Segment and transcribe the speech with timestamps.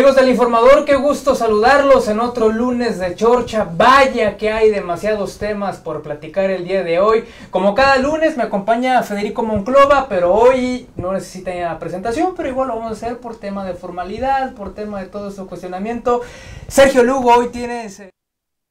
[0.00, 3.68] Amigos del informador, qué gusto saludarlos en otro lunes de Chorcha.
[3.70, 7.26] Vaya que hay demasiados temas por platicar el día de hoy.
[7.50, 12.76] Como cada lunes me acompaña Federico Monclova, pero hoy no necesita presentación, pero igual lo
[12.76, 16.22] vamos a hacer por tema de formalidad, por tema de todo su cuestionamiento.
[16.66, 18.00] Sergio Lugo, hoy tienes...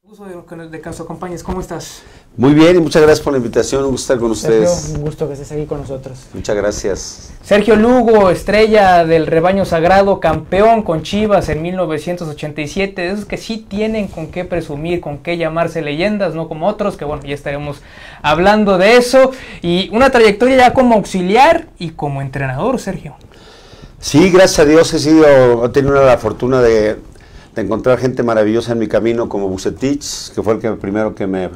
[0.10, 1.44] Gusto de, que nos acompañes.
[1.44, 2.02] ¿Cómo estás?
[2.36, 3.84] Muy bien y muchas gracias por la invitación.
[3.84, 4.94] Un gusto estar con ustedes.
[4.96, 6.18] un gusto que estés aquí con nosotros.
[6.34, 7.32] Muchas gracias.
[7.44, 13.00] Sergio Lugo, estrella del rebaño sagrado, campeón con Chivas en 1987.
[13.00, 16.98] De esos que sí tienen con qué presumir, con qué llamarse leyendas, no como otros,
[16.98, 17.84] que bueno, ya estaremos
[18.24, 19.30] hablando de eso.
[19.62, 23.14] Y una trayectoria ya como auxiliar y como entrenador, Sergio.
[24.00, 26.98] Sí, gracias a Dios he sido, he tenido la fortuna de
[27.56, 31.28] de encontrar gente maravillosa en mi camino como Bucetich, que fue el que primero que
[31.28, 31.50] me,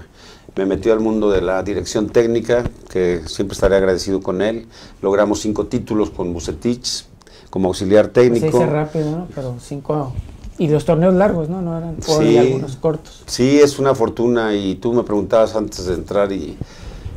[0.56, 4.68] me, metió al mundo de la dirección técnica, que siempre estaré agradecido con él.
[5.02, 7.06] Logramos cinco títulos con Bucetich
[7.50, 8.52] como auxiliar técnico.
[8.52, 9.28] Se dice rápido, ¿no?
[9.34, 10.14] Pero cinco...
[10.60, 11.64] Y los torneos largos, ¿no?
[11.64, 13.24] No eran sí, algunos cortos.
[13.26, 16.56] Sí, es una fortuna y tú me preguntabas antes de entrar y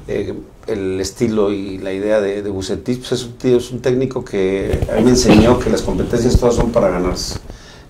[0.09, 0.35] eh,
[0.67, 4.81] el estilo y la idea de, de Bucetich, pues es un, es un técnico que
[4.91, 7.39] a mí me enseñó que las competencias todas son para ganarse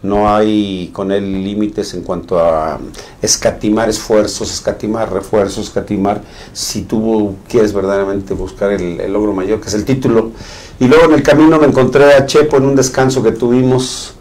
[0.02, 2.78] no hay con él límites en cuanto a
[3.22, 6.22] escatimar esfuerzos, escatimar refuerzos, escatimar.
[6.52, 10.30] Si tú quieres verdaderamente buscar el, logro mayor, que es el título.
[10.78, 14.14] Y luego en el camino me encontré a Chepo en un descanso que tuvimos.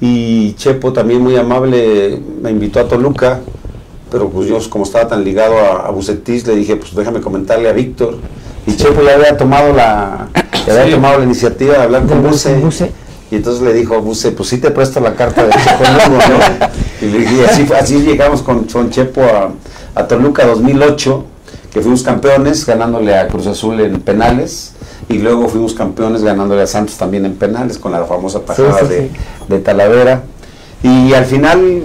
[0.00, 3.40] Y Chepo también muy amable me invitó a Toluca,
[4.10, 7.68] pero pues yo como estaba tan ligado a, a Bucetis le dije pues déjame comentarle
[7.68, 8.16] a Víctor
[8.66, 10.28] y Chepo ya había tomado la,
[10.68, 12.90] había tomado la iniciativa de hablar con Buce
[13.30, 17.06] y entonces le dijo a Buse, pues sí te presto la carta de Chepo ¿no?
[17.06, 19.52] Y, así, así, llegamos con, con Chepo a,
[19.94, 21.24] a, Toluca 2008,
[21.72, 24.72] que fuimos campeones ganándole a Cruz Azul en penales.
[25.08, 29.10] Y luego fuimos campeones ganándole a Santos también en penales con la famosa tajada de,
[29.48, 30.22] de Talavera.
[30.82, 31.82] Y al final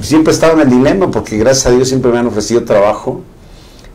[0.00, 3.22] siempre estaba en el dilema porque gracias a Dios siempre me han ofrecido trabajo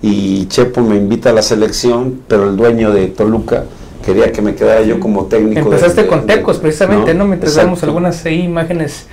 [0.01, 3.65] y Chepo me invita a la selección, pero el dueño de Toluca
[4.03, 5.61] quería que me quedara yo como técnico.
[5.61, 7.25] Empezaste con Tecos, precisamente, ¿no?
[7.25, 9.07] Mientras vemos algunas imágenes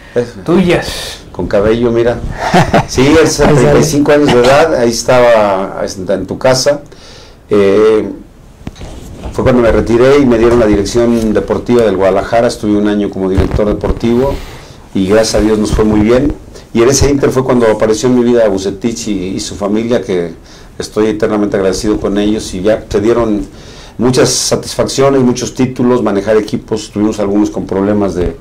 [0.45, 1.21] tuyas.
[1.33, 2.19] Con cabello, mira.
[2.89, 6.83] Sí, es 35 años de edad, ahí estaba en tu casa.
[7.49, 8.09] Eh,
[9.33, 13.11] fue cuando me retiré y me dieron la dirección deportiva del Guadalajara, estuve un año
[13.11, 14.35] como director deportivo
[14.93, 16.35] y gracias a Dios nos fue muy bien.
[16.75, 20.03] Y en ese inter fue cuando apareció en mi vida Bucetich y, y su familia,
[20.03, 20.35] que
[20.79, 23.47] estoy eternamente agradecido con ellos y ya se dieron
[24.01, 28.35] muchas satisfacciones, muchos títulos, manejar equipos, tuvimos algunos con problemas de,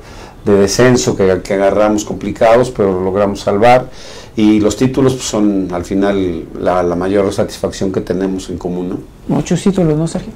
[0.44, 3.88] descenso que, agarramos complicados, pero logramos salvar.
[4.36, 8.88] Y los títulos pues, son al final la, mayor satisfacción que tenemos en común.
[8.88, 8.98] ¿no?
[9.28, 10.32] Muchos títulos, ¿no, Sergio?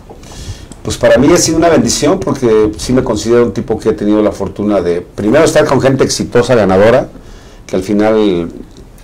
[0.82, 3.92] Pues para mí ha sido una bendición porque sí me considero un tipo que he
[3.94, 7.08] tenido la fortuna de, primero, estar con gente exitosa, ganadora,
[7.66, 8.50] que al final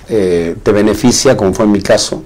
[0.06, 2.22] eh, te beneficia, como fue en mi caso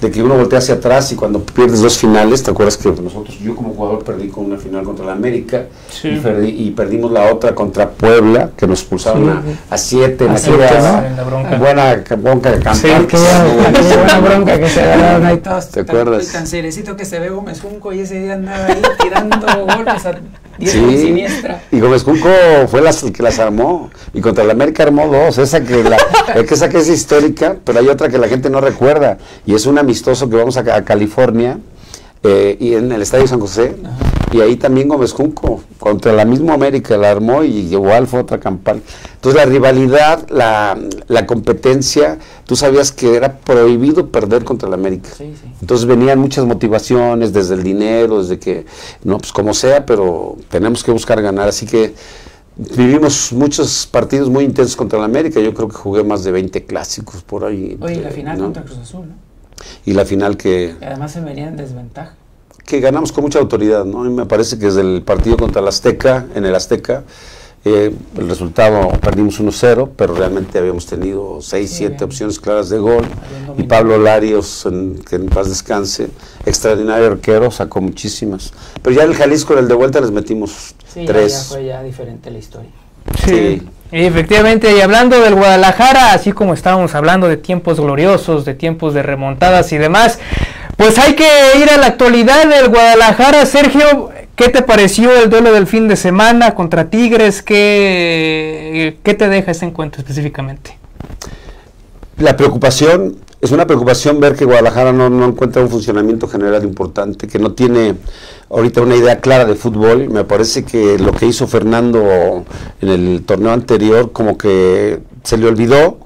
[0.00, 3.38] de que uno voltea hacia atrás y cuando pierdes dos finales, ¿te acuerdas que nosotros,
[3.40, 5.66] yo como jugador perdí con una final contra la América
[6.02, 10.66] y, perdimos la otra contra Puebla, que nos expulsaron a, siete, a siete
[11.16, 11.24] ¿no?
[11.24, 11.56] bronca.
[11.58, 12.74] buena bronca de cantar.
[12.74, 15.68] Sí, qué buena, bronca que se agarraron ahí todos.
[15.68, 16.26] ¿Te acuerdas?
[16.26, 20.18] El cancerecito que se ve Gómez Junco y ese día andaba ahí tirando golpes a
[20.58, 21.62] sí, siniestra.
[21.70, 22.28] Y Gómez Junco
[22.66, 25.96] fue el que las armó y contra la América armó dos, esa que, la,
[26.34, 29.66] que esa que es histórica, pero hay otra que la gente no recuerda y es
[29.66, 31.58] una amistoso que vamos a, California
[32.24, 33.76] eh, y en el Estadio San José.
[34.32, 38.38] Y ahí también Gómez Junco, contra la misma América, la armó y igual fue otra
[38.38, 38.80] campaña.
[39.14, 45.10] Entonces la rivalidad, la, la competencia, tú sabías que era prohibido perder contra la América.
[45.60, 48.66] Entonces venían muchas motivaciones, desde el dinero, desde que,
[49.04, 51.48] no, pues como sea, pero tenemos que buscar ganar.
[51.48, 51.94] Así que
[52.56, 55.40] vivimos muchos partidos muy intensos contra la América.
[55.40, 57.78] Yo creo que jugué más de 20 clásicos por ahí.
[57.80, 59.28] Oye, la final contra Cruz Azul, ¿no?
[59.84, 60.76] y la final que...
[60.80, 62.14] además se venía en desventaja.
[62.68, 64.04] Que ganamos con mucha autoridad, ¿no?
[64.04, 67.02] Y me parece que desde el partido contra el Azteca, en el Azteca,
[67.64, 73.06] eh, el resultado perdimos 1-0, pero realmente habíamos tenido 6, 7 opciones claras de gol.
[73.56, 74.68] Y Pablo Larios,
[75.08, 76.10] que en paz descanse,
[76.44, 78.52] extraordinario arquero, sacó muchísimas.
[78.82, 81.32] Pero ya en el Jalisco, en el de vuelta, les metimos sí, tres.
[81.32, 82.70] Ya, fue ya diferente la historia.
[83.24, 83.62] sí.
[83.90, 89.02] Efectivamente, y hablando del Guadalajara, así como estábamos hablando de tiempos gloriosos, de tiempos de
[89.02, 90.18] remontadas y demás,
[90.76, 91.26] pues hay que
[91.60, 93.46] ir a la actualidad del Guadalajara.
[93.46, 97.42] Sergio, ¿qué te pareció el duelo del fin de semana contra Tigres?
[97.42, 100.76] ¿Qué, qué te deja ese encuentro específicamente?
[102.18, 107.38] La preocupación, es una preocupación ver que Guadalajara no, encuentra un funcionamiento general importante, que
[107.38, 107.94] no tiene
[108.50, 110.08] ahorita una idea clara de fútbol.
[110.08, 112.44] Me parece que lo que hizo Fernando
[112.80, 115.98] en el torneo anterior como que se le olvidó,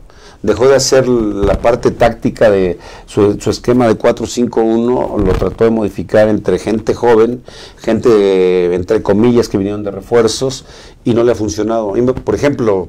[0.42, 6.28] dejó de hacer la parte táctica de su, esquema de 4-5-1, lo trató de modificar
[6.28, 7.42] entre gente joven,
[7.78, 10.66] gente entre comillas que vinieron de refuerzos
[11.04, 11.94] y no le ha funcionado.
[12.24, 12.88] Por ejemplo,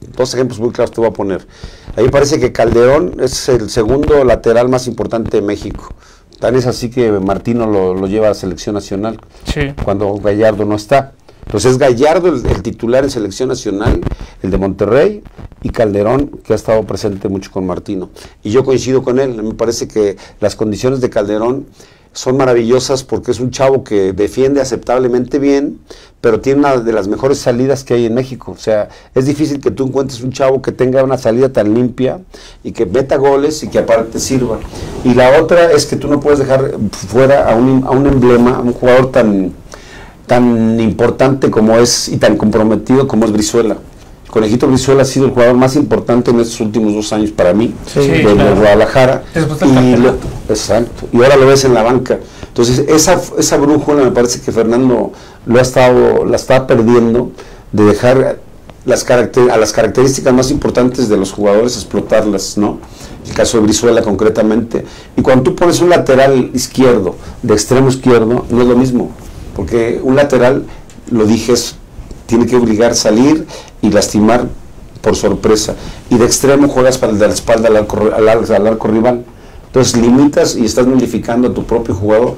[0.00, 1.46] dos ejemplos muy claros te voy a poner.
[1.94, 5.94] A mí me parece que Calderón es el segundo lateral más importante de México.
[6.38, 9.18] Tan es así que Martino lo, lleva a la selección nacional
[9.84, 11.14] cuando Gallardo no está.
[11.46, 14.00] Entonces es Gallardo el, titular en selección nacional,
[14.42, 15.22] el de Monterrey,
[15.62, 18.10] y Calderón, que ha estado presente mucho con Martino.
[18.42, 21.66] Y yo coincido con él, me parece que las condiciones de Calderón
[22.16, 25.80] son maravillosas porque es un chavo que defiende aceptablemente bien,
[26.22, 28.52] pero tiene una de las mejores salidas que hay en México.
[28.52, 32.20] O sea, es difícil que tú encuentres un chavo que tenga una salida tan limpia
[32.64, 34.58] y que meta goles y que aparte sirva.
[35.04, 38.56] Y la otra es que tú no puedes dejar fuera a un, a un emblema,
[38.56, 39.52] a un jugador tan,
[40.26, 43.76] tan importante como es y tan comprometido como es Brizuela.
[44.36, 47.72] Conejito Brizuela ha sido el jugador más importante en estos últimos dos años para mí,
[47.94, 49.22] de, Guadalajara.
[49.34, 51.08] Y exacto.
[51.10, 52.18] Y ahora lo ves en la banca.
[52.46, 55.12] Entonces, esa, esa brújula me parece que Fernando
[55.46, 57.30] lo ha estado, la está perdiendo
[57.72, 58.40] de dejar
[58.84, 62.78] las a las características más importantes de los jugadores explotarlas, ¿no?
[63.26, 64.84] El caso de Brizuela concretamente.
[65.16, 69.12] Y cuando tú pones un lateral izquierdo, de extremo izquierdo, no es lo mismo.
[69.54, 70.66] Porque un lateral,
[71.10, 71.54] lo dije,
[72.26, 73.46] tiene que obligar a salir
[73.82, 74.46] y lastimar
[75.00, 75.74] por sorpresa.
[76.10, 79.24] Y de extremo juegas para la espalda al arco, al, arco rival.
[79.66, 82.34] Entonces limitas y estás modificando a tu propio jugador.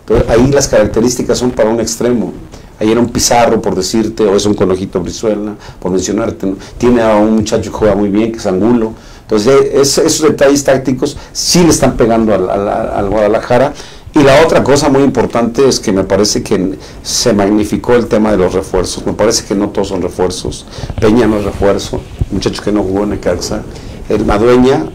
[0.00, 2.32] Entonces, ahí las características son para un extremo.
[2.78, 6.54] Ahí era un Pizarro, por decirte, o es un Conojito Brizuela, por mencionarte.
[6.78, 8.92] Tiene a un muchacho que juega muy bien, que es Angulo.
[9.22, 13.72] Entonces, esos detalles tácticos sí le están pegando al Guadalajara
[14.16, 18.30] y la otra cosa muy importante es que me parece que se magnificó el tema
[18.30, 19.04] de los refuerzos.
[19.04, 20.64] Me parece que no todos son refuerzos.
[20.98, 23.62] Peña no es refuerzo, muchacho que no jugó en Necaxa.
[24.08, 24.86] El Madueña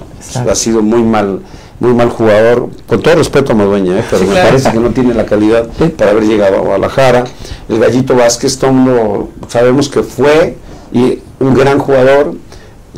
[0.49, 1.41] ha sido muy mal
[1.79, 4.03] muy mal jugador, con todo respeto a Madueña, ¿eh?
[4.09, 7.23] pero me parece que no tiene la calidad para haber llegado a Guadalajara.
[7.67, 10.57] El Gallito Vázquez, Tomo, sabemos que fue
[10.93, 12.35] y un gran jugador,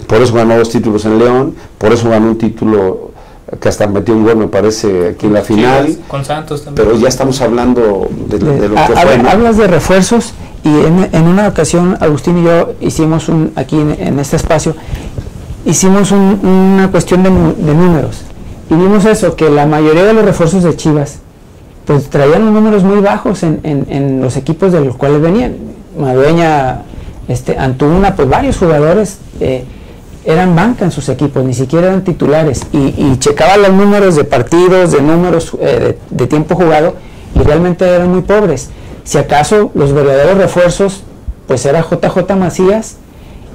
[0.05, 3.12] por eso ganó dos títulos en León, por eso ganó un título
[3.59, 5.97] que hasta metió un gol, me parece, aquí en la final.
[6.07, 6.87] con Santos también.
[6.87, 9.29] Pero ya estamos hablando de, lo que fue.
[9.29, 10.33] Hablas de refuerzos
[10.63, 14.75] y en, una ocasión Agustín y yo hicimos un, aquí en, este espacio,
[15.65, 18.21] hicimos una cuestión de, números
[18.69, 21.19] y vimos eso, que la mayoría de los refuerzos de Chivas
[21.85, 25.57] pues traían números muy bajos en, en, los equipos de los cuales venían.
[25.99, 26.83] Madueña,
[27.27, 29.17] este, Antuna, pues varios jugadores.
[29.41, 29.65] Eh,
[30.25, 32.61] eran banca en sus equipos, ni siquiera eran titulares.
[32.71, 36.95] Y, checaban los números de partidos, de números eh, de, tiempo jugado,
[37.35, 38.69] y realmente eran muy pobres.
[39.03, 41.03] Si acaso los verdaderos refuerzos,
[41.47, 42.97] pues era JJ Macías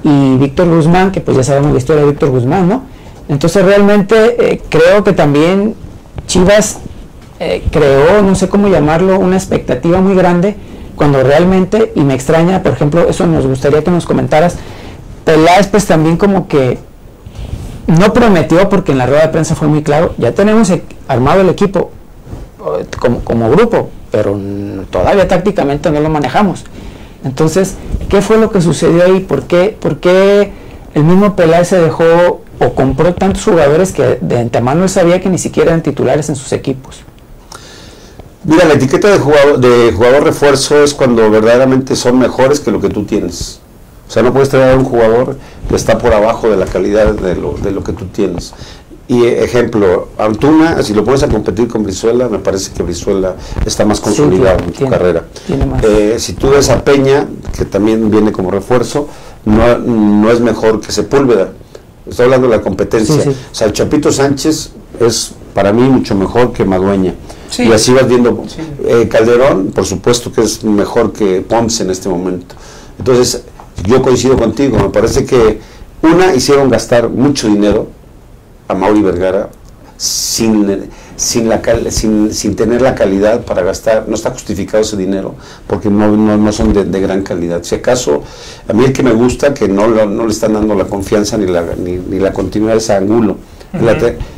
[0.03, 2.83] y Víctor Guzmán, que pues ya sabemos la historia de Víctor Guzmán, ¿no?
[3.27, 5.75] Entonces realmente eh, creo que también
[6.27, 6.79] Chivas
[7.39, 10.55] eh, creó, no sé cómo llamarlo, una expectativa muy grande,
[10.95, 14.57] cuando realmente, y me extraña, por ejemplo, eso nos gustaría que nos comentaras,
[15.29, 16.79] Peláez pues también como que
[17.85, 21.41] no prometió porque en la rueda de prensa fue muy claro, ya tenemos e-, armado
[21.41, 21.91] el equipo
[22.99, 24.35] como, como grupo, pero
[24.89, 26.63] todavía tácticamente no lo manejamos.
[27.23, 27.75] Entonces,
[28.09, 29.19] ¿qué fue lo que sucedió ahí?
[29.19, 30.51] ¿Por qué, por qué
[30.95, 35.29] el mismo Peláez se dejó o compró tantos jugadores que de antemano él sabía que
[35.29, 37.03] ni siquiera eran titulares en sus equipos?
[38.45, 42.81] Mira, la etiqueta de jugador, de jugador refuerzo es cuando verdaderamente son mejores que lo
[42.81, 43.61] que tú tienes.
[44.09, 45.37] O sea, no puedes traer a un jugador
[45.69, 48.55] que está por abajo de la calidad de lo, de lo que tú tienes.
[49.07, 53.35] Y ejemplo, Antuna, si lo pones a competir con Brizuela, me parece que Brizuela
[53.65, 55.25] está más consolidado en su carrera.
[55.83, 59.07] Eh, si tú ves a Peña, que también viene como refuerzo,
[59.45, 61.49] no, no es mejor que Sepúlveda.
[62.07, 63.15] Estoy hablando de la competencia.
[63.15, 67.13] O sea, el Chapito Sánchez es para mí mucho mejor que Madueña.
[67.57, 68.43] Y así vas viendo.
[68.85, 72.55] Eh, Calderón, por supuesto que es mejor que Ponce en este momento.
[72.97, 73.43] Entonces,
[73.85, 75.59] yo coincido contigo, me parece que
[76.01, 77.87] una hicieron gastar mucho dinero
[78.67, 79.49] a Mauri Vergara
[79.97, 85.35] sin, sin, la, sin, sin tener la calidad para gastar, no está justificado ese dinero
[85.67, 87.63] porque no, no, son de, gran calidad.
[87.63, 88.23] Si acaso,
[88.67, 91.47] a mí el que me gusta, que no, no le están dando la confianza ni
[91.47, 93.37] la, ni, la continuidad es Angulo.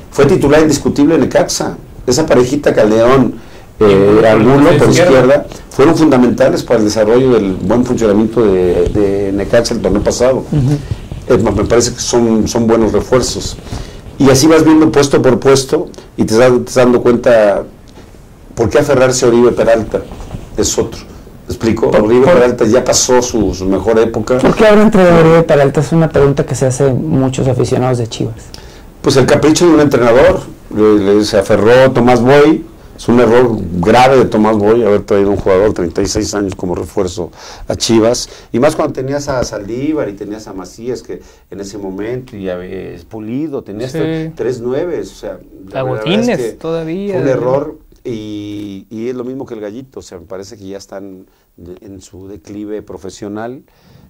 [0.10, 1.78] fue titular indiscutible en Ecaxa.
[2.08, 3.36] Esa parejita Caldeón,
[3.82, 9.74] eh, Angulo por izquierda, fueron fundamentales para el desarrollo del buen funcionamiento de, de Necaxa
[9.74, 10.44] el torneo pasado.
[11.28, 13.58] Eh, me parece que son, son buenos refuerzos.
[14.18, 17.64] Y así vas viendo puesto por puesto y te estás dando cuenta
[18.54, 20.02] por qué aferrarse a Oribe Peralta.
[20.58, 21.00] Es otro.
[21.48, 21.90] ¿Me explico?
[21.90, 24.38] Oribe Peralta ya pasó su, mejor época.
[24.38, 25.82] ¿Por qué ahora entre Oribe Peralta?
[25.82, 28.36] Es una pregunta que se hace muchos aficionados de Chivas.
[29.02, 30.42] Pues el capricho de un entrenador.
[31.24, 32.66] se aferró Tomás Boy
[33.02, 36.76] es un error grave de Tomás Boy haber traído un jugador de 36 años como
[36.76, 37.32] refuerzo
[37.68, 38.30] a Chivas.
[38.52, 42.48] Y más cuando tenías a Saldívar y tenías a Macías, que en ese momento, y
[42.48, 42.60] a
[43.10, 43.96] Pulido, tenías
[44.36, 45.14] tres nueves.
[45.14, 45.40] O sea,
[45.74, 47.14] Agotines todavía.
[47.14, 50.02] Fue un error y, es lo mismo que el gallito.
[50.02, 51.26] O sea, me parece que ya están
[51.58, 53.64] en su declive profesional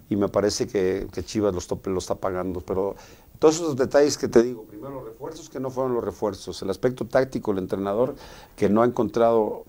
[0.09, 2.59] y me parece que, Chivas los, lo está pagando.
[2.59, 2.97] Pero
[3.41, 6.69] todos esos detalles que te digo, primero los refuerzos que no fueron los refuerzos, el
[6.69, 8.13] aspecto táctico, el entrenador
[8.55, 9.65] que no ha encontrado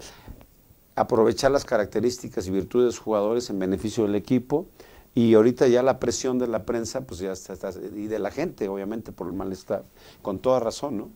[0.94, 4.66] aprovechar las características y virtudes de los jugadores en beneficio del equipo
[5.14, 8.68] y ahorita ya la presión de la prensa pues ya está, y de la gente
[8.68, 9.84] obviamente por el malestar,
[10.20, 11.08] con toda razón, ¿no?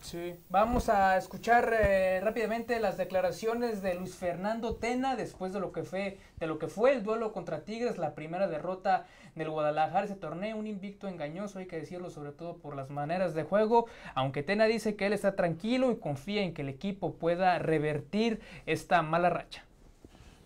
[0.00, 5.72] Sí, vamos a escuchar eh, rápidamente las declaraciones de Luis Fernando Tena después de lo
[5.72, 10.06] que fue de lo que fue el duelo contra Tigres, la primera derrota del Guadalajara
[10.06, 13.86] ese torneo, un invicto engañoso, hay que decirlo sobre todo por las maneras de juego,
[14.14, 18.40] aunque Tena dice que él está tranquilo y confía en que el equipo pueda revertir
[18.66, 19.64] esta mala racha.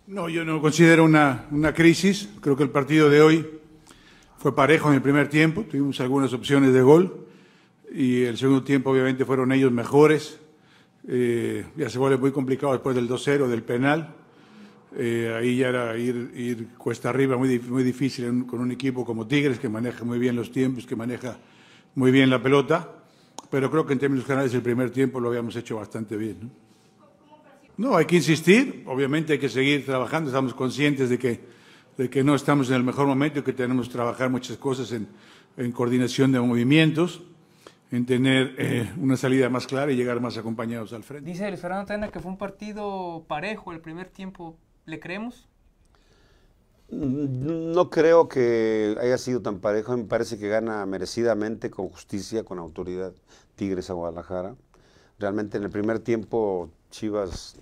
[0.07, 3.61] No, yo no considero una, una crisis, creo que el partido de hoy
[4.37, 7.22] fue parejo en el primer tiempo, tuvimos algunas opciones de gol
[7.93, 10.39] y el segundo tiempo obviamente fueron ellos mejores,
[11.07, 14.15] eh, ya se vuelve muy complicado después del 2-0 del penal
[14.95, 19.25] eh, ahí ya era ir, ir, cuesta arriba, muy, muy difícil con un equipo como
[19.25, 21.37] Tigres, que maneja muy bien los tiempos, que maneja
[21.95, 22.89] muy bien la pelota.
[23.49, 26.51] Pero creo que en términos generales el primer tiempo lo habíamos hecho bastante bien.
[27.77, 27.89] ¿no?
[27.89, 31.39] no, hay que insistir, obviamente hay que seguir trabajando, estamos conscientes de que,
[31.97, 34.91] de que no estamos en el mejor momento y que tenemos que trabajar muchas cosas
[34.91, 35.07] en,
[35.57, 37.21] en coordinación de movimientos
[37.93, 41.29] en tener eh, una salida más clara y llegar más acompañados al frente.
[41.29, 45.47] Dice Luis Fernando Tena que fue un partido parejo el primer tiempo, ¿Le creemos?
[46.89, 49.95] No creo que haya sido tan parejo.
[49.95, 53.13] Me parece que gana merecidamente, con justicia, con autoridad,
[53.55, 54.55] Tigres a Guadalajara.
[55.19, 57.55] Realmente en el primer tiempo Chivas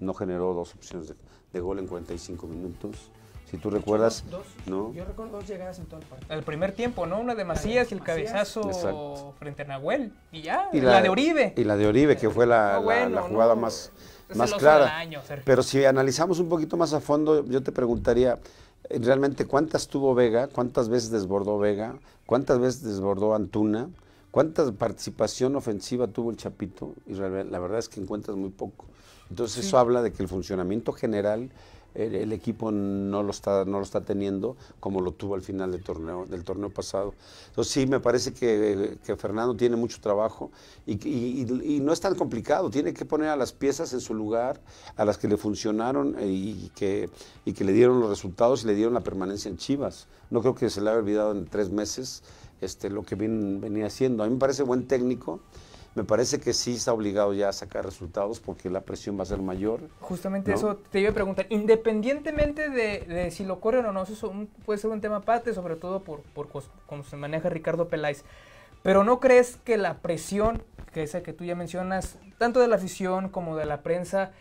[0.00, 1.14] no generó dos opciones
[1.52, 3.12] de, gol en 45 minutos.
[3.50, 4.92] Si tú recuerdas, dos, ¿no?
[4.92, 6.34] Yo recuerdo dos llegadas en todo el partido.
[6.34, 7.20] El primer tiempo, ¿no?
[7.20, 10.12] Una de Macías y el cabezazo frente a Nahuel.
[10.32, 11.54] Y ya, y la, de Oribe.
[11.56, 13.92] Y la de Oribe, que fue la, la jugada más
[14.32, 15.06] más clara.
[15.44, 18.38] Pero si analizamos un poquito más a fondo, yo te preguntaría,
[18.88, 21.96] eh, realmente cuántas tuvo Vega, cuántas veces desbordó Vega,
[22.26, 23.88] cuántas veces desbordó Antuna,
[24.30, 28.86] cuánta participación ofensiva tuvo el Chapito, y la verdad es que encuentras muy poco.
[29.30, 31.50] Entonces eso habla de que el funcionamiento general
[31.94, 35.82] el, equipo no lo está no lo está teniendo como lo tuvo al final del
[35.82, 37.14] torneo del torneo pasado.
[37.48, 40.50] Entonces sí me parece que, Fernando tiene mucho trabajo
[40.86, 41.46] y,
[41.80, 42.70] no es tan complicado.
[42.70, 44.60] Tiene que poner a las piezas en su lugar
[44.96, 47.08] a las que le funcionaron y que
[47.44, 50.08] y que le dieron los resultados y le dieron la permanencia en Chivas.
[50.30, 52.22] No creo que se le haya olvidado en tres meses
[52.60, 54.22] este lo que venía haciendo.
[54.24, 55.40] A mí me parece buen técnico
[55.94, 59.26] me parece que sí está obligado ya a sacar resultados porque la presión va a
[59.26, 59.80] ser mayor.
[60.00, 64.32] Justamente eso te iba a preguntar, independientemente de, si lo corren o no, eso
[64.64, 66.48] puede ser un tema aparte, sobre todo por, por
[66.86, 68.24] cómo se maneja Ricardo Peláez.
[68.82, 72.68] Pero ¿no crees que la presión, que es el que tú ya mencionas, tanto de
[72.68, 74.32] la afición como de la prensa,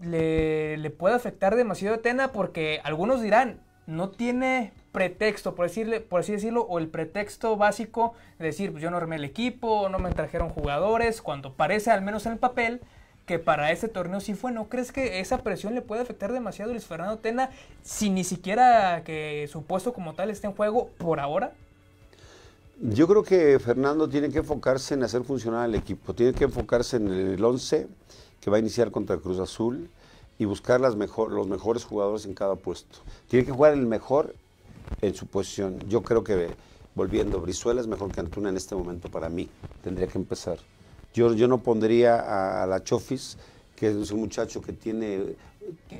[0.00, 2.32] le, le puede afectar demasiado a Tena?
[2.32, 8.14] Porque algunos dirán, no tiene pretexto, por, decirle, por así decirlo, o el pretexto básico
[8.40, 12.02] de decir, pues yo no armé el equipo, no me trajeron jugadores, cuando parece, al
[12.02, 12.80] menos en el papel,
[13.24, 14.50] que para este torneo sí fue.
[14.50, 17.50] ¿No crees que esa presión le puede afectar demasiado a Luis Fernando Tena
[17.84, 21.52] sin ni siquiera que su puesto como tal esté en juego por ahora?
[22.80, 26.96] Yo creo que Fernando tiene que enfocarse en hacer funcionar el equipo, tiene que enfocarse
[26.96, 27.86] en el 11
[28.40, 29.88] que va a iniciar contra Cruz Azul
[30.40, 32.98] y buscar las mejor, los mejores jugadores en cada puesto.
[33.28, 34.34] Tiene que jugar el mejor
[35.00, 35.78] en su posición.
[35.88, 36.50] Yo creo que,
[36.94, 39.48] volviendo, Brizuela es mejor que Antuna en este momento para mí.
[39.82, 40.58] Tendría que empezar.
[41.14, 43.38] Yo, yo no pondría a, la Chofis,
[43.76, 45.36] que es un muchacho que tiene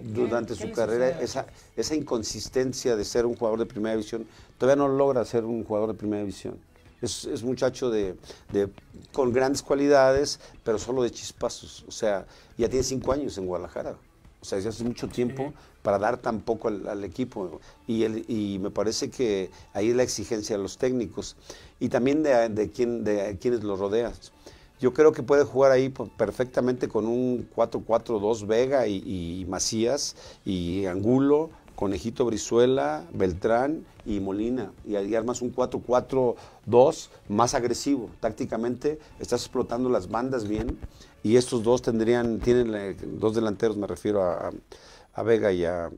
[0.03, 4.27] durante su carrera esa, esa inconsistencia de ser un jugador de primera división.
[4.59, 6.59] Todavía no logra ser un jugador de primera división.
[7.01, 8.17] Es, es muchacho de,
[8.53, 8.69] de,
[9.13, 11.85] con grandes cualidades, pero solo de chispazos.
[11.87, 12.27] O sea,
[12.57, 13.97] ya tiene cinco años en Guadalajara.
[14.41, 17.61] O sea, hace mucho tiempo para dar tan poco al, equipo.
[17.87, 21.37] Y, y me parece que ahí es la exigencia de los técnicos
[21.81, 24.13] y también de, de, de quienes los rodean.
[24.81, 31.51] Yo creo que puede jugar ahí perfectamente con un 4-4-2 Vega y, Macías y Angulo
[31.75, 34.73] Conejito Brizuela, Beltrán y Molina.
[34.85, 38.11] Y ahí armas un 4-4-2 más agresivo.
[38.21, 40.79] Tácticamente estás explotando las bandas bien.
[41.23, 44.51] Y estos dos tendrían, tienen eh, dos delanteros, me refiero a
[45.23, 45.91] Vega y a,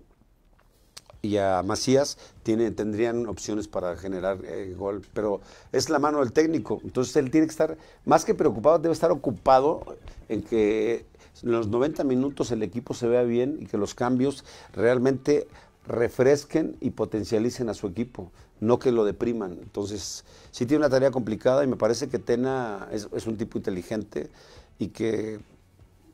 [1.22, 5.40] y a Macías tiene, tendrían opciones para generar eh, gol, pero
[5.72, 6.80] es la mano del técnico.
[6.84, 9.96] Entonces él tiene que estar, más que preocupado, debe estar ocupado
[10.28, 11.04] en que
[11.42, 15.46] en los 90 minutos el equipo se vea bien y que los cambios realmente
[15.86, 19.58] refresquen y potencialicen a su equipo, no que lo depriman.
[19.62, 23.58] Entonces, sí tiene una tarea complicada y me parece que Tena es, es un tipo
[23.58, 24.30] inteligente
[24.78, 25.40] y que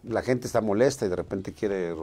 [0.03, 1.95] la gente está molesta y de repente quiere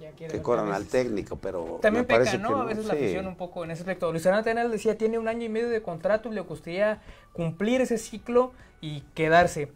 [0.00, 2.48] ver que corran al técnico, pero también me parece peca, ¿no?
[2.56, 4.10] que a veces la afición un poco en ese aspecto.
[4.10, 7.00] Luis Fernando Tenal decía, tiene un año y medio de contrato y le gustaría
[7.32, 9.72] cumplir ese ciclo y quedarse.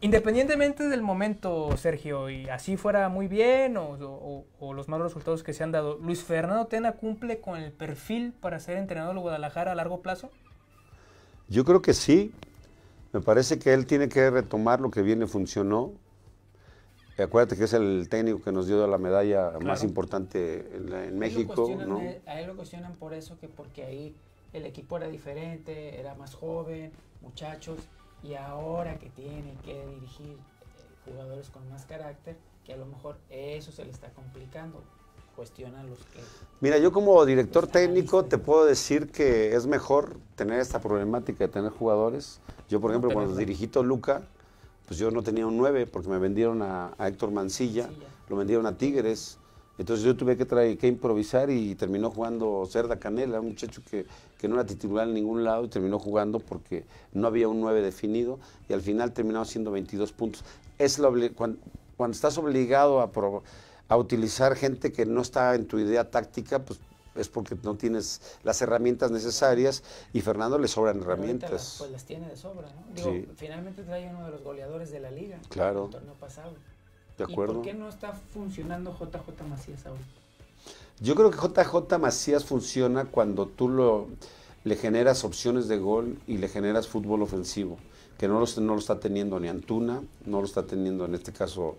[0.00, 5.42] Independientemente del momento, Sergio, y así fuera muy bien o, o- o los malos resultados
[5.42, 9.20] que se han dado, ¿Luis Fernando Tena cumple con el perfil para ser entrenador de
[9.22, 10.30] Guadalajara a largo plazo?
[11.48, 12.32] Yo creo que sí.
[13.12, 15.92] Me parece que él tiene que retomar lo que viene funcionó.
[17.18, 21.68] Acuérdate que es el técnico que nos dio la medalla más importante en, en México,
[21.86, 21.98] ¿no?
[22.26, 24.14] A él lo cuestionan por eso, que porque ahí
[24.52, 27.78] el equipo era diferente, era más joven, muchachos,
[28.22, 33.16] y ahora que tiene que dirigir eh, jugadores con más carácter, que a lo mejor
[33.30, 34.82] eso se le está complicando.
[35.36, 36.18] Cuestionan los que...
[36.60, 41.48] Mira, yo como director técnico te puedo decir que es mejor tener esta problemática de
[41.48, 42.40] tener jugadores.
[42.68, 44.22] Yo, por No ejemplo, cuando dirigí Toluca,
[44.88, 48.06] pues yo no tenía un 9 porque me vendieron a, a Héctor Mancilla, Mancilla.
[48.28, 49.38] lo vendieron a Tigres.
[49.76, 54.06] Entonces yo tuve que, traer, que improvisar y terminó jugando Cerda Canela, un muchacho que,
[54.36, 57.80] que no era titular en ningún lado y terminó jugando porque no había un 9
[57.80, 60.42] definido y al final terminó haciendo 22 puntos.
[60.78, 61.58] Es obli- cuando,
[61.96, 63.44] cuando estás obligado a, pro-
[63.88, 66.80] a utilizar gente que no está en tu idea táctica, pues
[67.18, 69.82] es porque no tienes las herramientas necesarias
[70.12, 71.50] y Fernando le sobran Pero herramientas.
[71.50, 72.94] las- pues las tiene de sobra, ¿no?
[72.94, 73.28] Digo, Sí.
[73.36, 75.38] finalmente trae uno de los goleadores de la liga.
[75.48, 75.86] Claro.
[75.86, 76.52] El torneo pasado.
[77.16, 77.54] ¿De ¿Y acuerdo?
[77.54, 80.06] por qué no está funcionando JJ Macías ahorita?
[81.00, 84.08] Yo creo que JJ Macías funciona cuando tú lo,
[84.64, 87.78] le generas opciones de gol y le generas fútbol ofensivo,
[88.18, 91.32] que no lo, no lo está teniendo ni Antuna, no lo está teniendo en este
[91.32, 91.76] caso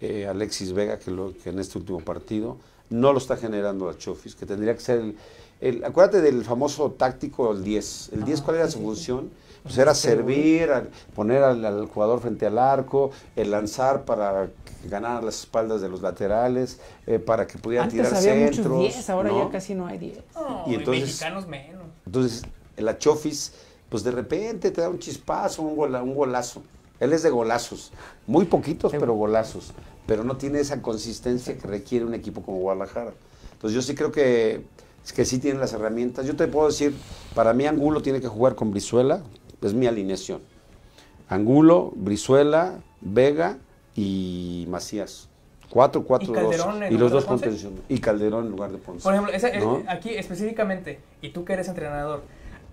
[0.00, 2.56] eh, Alexis Vega, que, lo, que en este último partido,
[2.90, 5.16] no lo está generando la Chofis, que tendría que ser el,
[5.60, 8.10] el- acuérdate del famoso táctico, el 10.
[8.12, 9.30] El 10, Ah, ¿cuál era sí, su función?
[9.62, 10.68] Pues era servir,
[11.14, 14.46] poner al, al jugador frente al arco, el lanzar para
[14.82, 18.66] que ganara las espaldas de los laterales, eh, para que pudiera Antes tirar había centros.
[18.66, 19.44] muchos 10, ahora ¿no?
[19.44, 20.18] ya casi no hay 10.
[20.34, 21.82] No, Y y entonces- mexicanos menos.
[22.04, 22.42] Entonces,
[22.76, 23.52] el Achofis,
[23.88, 26.62] pues de repente te da un chispazo, un, gola- un golazo.
[27.02, 27.92] Él es de golazos,
[28.28, 29.72] muy poquitos, pero golazos.
[30.06, 33.12] Pero no tiene esa consistencia que requiere un equipo como Guadalajara.
[33.54, 34.64] Entonces, yo sí creo que,
[35.14, 36.26] que sí tiene las herramientas.
[36.26, 36.94] Yo te puedo decir,
[37.34, 39.22] para mí Angulo tiene que jugar con Brizuela,
[39.62, 40.42] es mi alineación.
[41.28, 43.58] Angulo, Brizuela, Vega
[43.96, 45.28] y Macías.
[45.70, 46.36] 4, 4, 2.
[46.36, 47.72] Calderón en Y los dos contención.
[47.88, 49.02] Y Calderón en lugar de Ponce.
[49.02, 49.82] Por ejemplo, esa- eh, ¿No?
[49.88, 52.22] aquí específicamente, y tú que eres entrenador,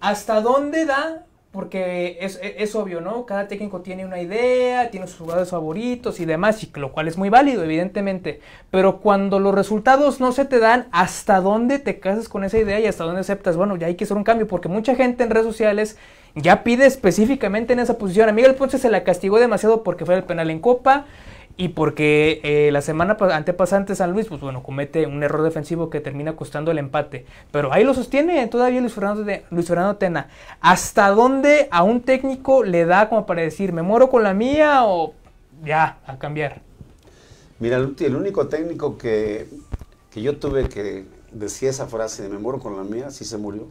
[0.01, 1.25] ¿hasta dónde da?
[1.51, 3.25] Porque es, es- es obvio, ¿no?
[3.25, 7.17] Cada técnico tiene una idea, tiene sus jugadores favoritos y demás, y lo cual es
[7.17, 8.39] muy válido, evidentemente.
[8.69, 12.79] Pero cuando los resultados no se te dan, ¿hasta dónde te casas con esa idea
[12.79, 13.57] y hasta dónde aceptas?
[13.57, 15.97] Bueno, ya hay que hacer un cambio, porque mucha gente en redes sociales
[16.35, 18.29] ya pide específicamente en esa posición.
[18.29, 21.05] A Miguel Ponce se la castigó demasiado porque fue el penal en Copa.
[21.59, 25.43] Y porque eh, la semana pa- antepasada ante San Luis, pues bueno, comete un error
[25.43, 27.25] defensivo que termina costando el empate.
[27.51, 30.29] Pero ahí lo sostiene todavía Luis Fernando, Luis Fernando Tena.
[30.61, 34.85] ¿Hasta dónde a un técnico le da como para decir, me muero con la mía
[34.85, 35.13] o
[35.61, 36.61] ya, a cambiar?
[37.59, 39.49] Mira, el, único técnico que,
[40.11, 43.37] que yo tuve que decía esa frase de me muero con la mía, sí se
[43.37, 43.67] murió.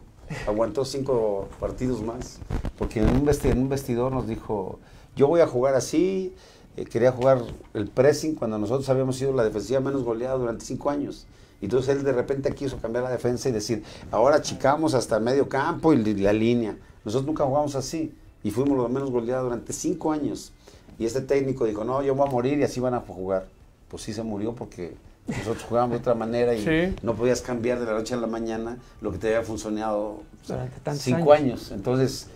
[0.47, 2.37] Aguantó cinco partidos más.
[2.77, 4.77] Porque en un, en un vestidor nos dijo,
[5.15, 6.35] yo voy a jugar así,
[6.79, 7.41] eh, quería jugar
[7.73, 11.25] el pressing cuando nosotros habíamos sido la defensiva menos goleada durante cinco años.
[11.61, 15.23] Y entonces él de repente quiso cambiar la defensa y decir, ahora achicamos hasta el
[15.23, 16.77] medio campo y la línea.
[17.03, 18.13] Nosotros nunca jugamos así
[18.43, 20.53] y fuimos los menos goleados durante cinco años.
[20.97, 23.47] Y este técnico dijo, no, yo voy a morir y así van a jugar.
[23.89, 24.95] Pues sí se murió porque
[25.27, 26.95] nosotros jugábamos de otra manera y Sí.
[27.03, 30.23] no podías cambiar de la noche a la mañana lo que te había funcionado o
[30.45, 31.71] sea, cinco años.
[31.71, 32.27] Entonces,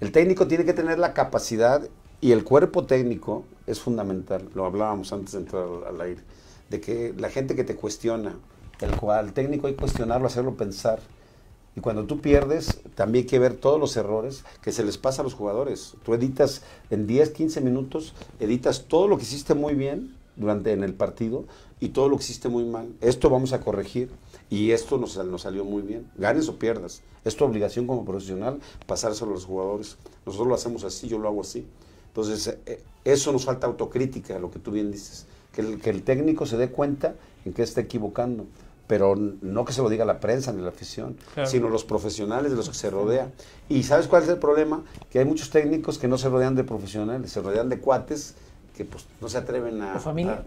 [0.00, 1.82] el técnico tiene que tener la capacidad
[2.20, 4.48] y el cuerpo técnico es fundamental.
[4.54, 6.20] Lo hablábamos antes de entrar al, aire.
[6.70, 8.34] De que la gente que te cuestiona,
[8.80, 11.00] el, cual, técnico hay que cuestionarlo, hacerlo pensar.
[11.74, 15.22] Y cuando tú pierdes, también hay que ver todos los errores que se les pasa
[15.22, 15.94] a los jugadores.
[16.04, 20.82] Tú editas en 10, 15 minutos, editas todo lo que hiciste muy bien durante en
[20.82, 21.44] el partido
[21.80, 22.88] y todo lo que hiciste muy mal.
[23.00, 24.10] Esto vamos a corregir
[24.50, 26.10] y esto nos, nos salió muy bien.
[26.16, 27.02] Ganes o pierdas.
[27.24, 29.96] Es tu obligación como profesional pasárselo a los jugadores.
[30.26, 31.66] Nosotros lo hacemos así, yo lo hago así.
[32.12, 35.26] Entonces, eh, eso nos falta autocrítica, lo que tú bien dices.
[35.52, 38.46] Que el, que el técnico se dé cuenta en que está equivocando
[38.92, 42.58] pero no que se lo diga la prensa ni la afición, sino los profesionales de
[42.58, 43.32] los que se rodean.
[43.70, 44.84] ¿Y sabes cuál es el problema?
[45.08, 48.34] Que hay muchos técnicos que no se rodean de profesionales, se rodean de cuates
[48.76, 49.96] que pues no se atreven a...
[49.96, 50.42] ¿O familia?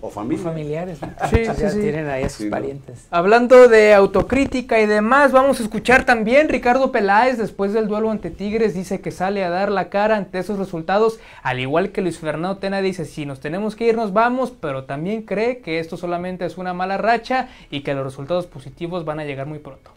[0.00, 0.44] O familia.
[0.44, 0.98] familiares,
[1.30, 1.80] Sí, sí, sí.
[1.80, 3.06] tienen ahí a sus parientes.
[3.10, 8.30] Hablando de autocrítica y demás, vamos a escuchar también Ricardo Peláez después del duelo ante
[8.30, 12.18] Tigres dice que sale a dar la cara ante esos resultados, al igual que Luis
[12.18, 15.96] Fernando Tena dice si nos tenemos que ir nos vamos, pero también cree que esto
[15.96, 19.90] solamente es una mala racha y que los resultados positivos van a llegar muy pronto.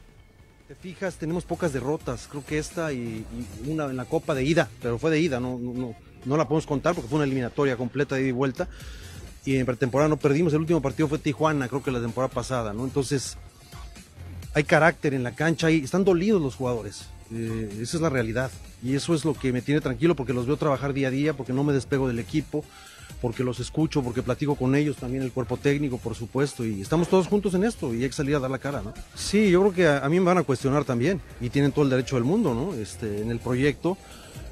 [0.67, 3.25] Te fijas, tenemos pocas derrotas, creo que esta y,
[3.65, 6.37] y una en la Copa de ida, pero fue de ida, no, no, no, no
[6.37, 8.67] la podemos contar porque fue una eliminatoria completa de ida y vuelta
[9.45, 10.53] y en pretemporada no perdimos.
[10.53, 12.83] El último partido fue Tijuana, creo que la temporada pasada, ¿no?
[12.83, 13.37] Entonces,
[14.53, 17.07] hay carácter en la cancha y están dolidos los jugadores.
[17.33, 18.51] Eh, esa es la realidad.
[18.83, 21.33] Y eso es lo que me tiene tranquilo porque los veo trabajar día a día,
[21.33, 22.63] porque no me despego del equipo,
[23.21, 26.65] porque los escucho, porque platico con ellos, también el cuerpo técnico, por supuesto.
[26.65, 28.93] Y estamos todos juntos en esto y hay que salir a dar la cara, ¿no?
[29.15, 31.85] Sí, yo creo que a, a mí me van a cuestionar también y tienen todo
[31.85, 32.73] el derecho del mundo, ¿no?
[32.75, 33.97] Este, en el proyecto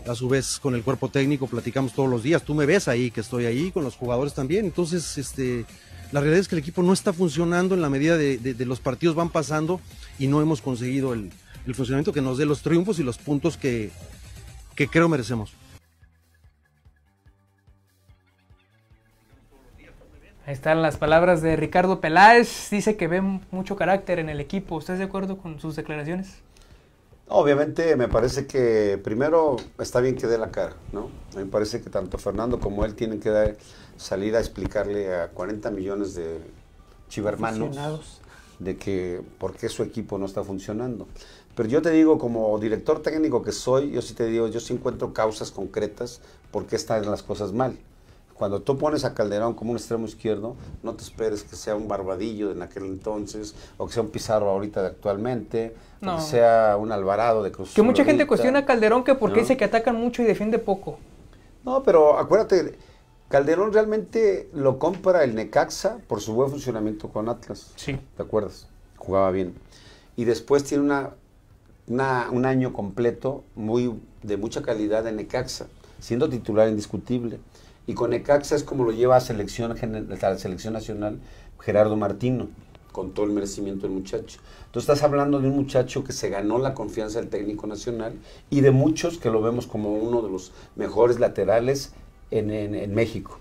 [0.08, 2.44] a su vez con el cuerpo técnico platicamos todos los días.
[2.44, 4.66] Tú me ves ahí, que estoy ahí, con los jugadores también.
[4.66, 5.66] Entonces, este,
[6.12, 8.80] la realidad es que el equipo no está funcionando en la medida de, de, los
[8.80, 9.80] partidos van pasando
[10.20, 11.32] y no hemos conseguido el,
[11.74, 13.92] funcionamiento que nos dé los triunfos y los puntos que,
[14.76, 15.54] que creo merecemos.
[20.46, 22.70] Ahí están las palabras de Ricardo Peláez.
[22.72, 24.80] Dice que ve mucho carácter en el equipo.
[24.80, 26.42] ¿Estás de acuerdo con sus declaraciones?
[27.34, 31.10] Obviamente me parece que primero está bien que dé la cara, ¿no?
[31.34, 33.56] A mí me parece que tanto Fernando como él tienen que dar,
[33.96, 36.42] salir a explicarle a 40 millones de
[37.08, 38.22] chivermanos
[38.60, 41.08] de que por qué su equipo no está funcionando.
[41.56, 44.74] Pero yo te digo, como director técnico que soy, yo sí te digo, yo sí
[44.74, 46.20] encuentro causas concretas
[46.52, 47.78] por qué están las cosas mal.
[48.42, 51.88] Cuando tú pones a Calderón como un extremo izquierdo, no te esperes que sea un
[51.88, 56.16] Barbadillo en aquel entonces, o que sea un Pizarro ahorita de actualmente, no.
[56.16, 59.36] o que sea un Alvarado de Cruz Que mucha gente cuestiona a Calderón que porque
[59.36, 59.42] ¿no?
[59.42, 60.98] dice que atacan mucho y defiende poco.
[61.64, 62.80] No, pero acuérdate,
[63.30, 67.74] Calderón realmente lo compra el Necaxa por su buen funcionamiento con Atlas.
[67.76, 68.00] Sí.
[68.18, 68.68] ¿Te acuerdas?
[68.98, 69.54] Jugaba bien.
[70.16, 71.12] Y después tiene una,
[71.86, 75.68] una, un año completo muy de mucha calidad en Necaxa,
[76.00, 77.38] siendo titular indiscutible.
[77.88, 81.20] Y con Necaxa es como lo lleva a selección, a la selección nacional
[81.60, 82.50] Gerardo Martino,
[82.92, 84.40] con todo el merecimiento del muchacho.
[84.66, 88.14] Entonces estás hablando de un muchacho que se ganó la confianza del técnico nacional
[88.50, 91.94] y de muchos que lo vemos como uno de los mejores laterales
[92.32, 93.41] en, México.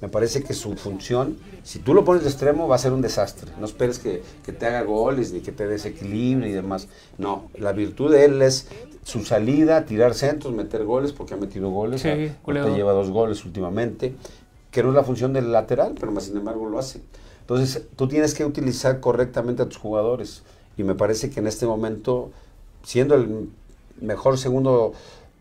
[0.00, 3.00] Me parece que su función, si tú lo pones de extremo, va a ser un
[3.00, 3.50] desastre.
[3.58, 6.88] No esperes que, que, te haga goles ni que te desequilibre y demás.
[7.16, 8.68] No, la virtud de él es
[9.06, 12.02] su salida, tirar centros, meter goles, porque ha metido goles.
[12.02, 14.16] Sí, te lleva dos goles últimamente,
[14.72, 17.00] que no es la función del lateral, pero más sin embargo lo hace.
[17.40, 20.42] Entonces, tú tienes que utilizar correctamente a tus jugadores.
[20.76, 22.32] Y me parece que en este momento,
[22.82, 23.48] siendo el
[24.00, 24.92] mejor segundo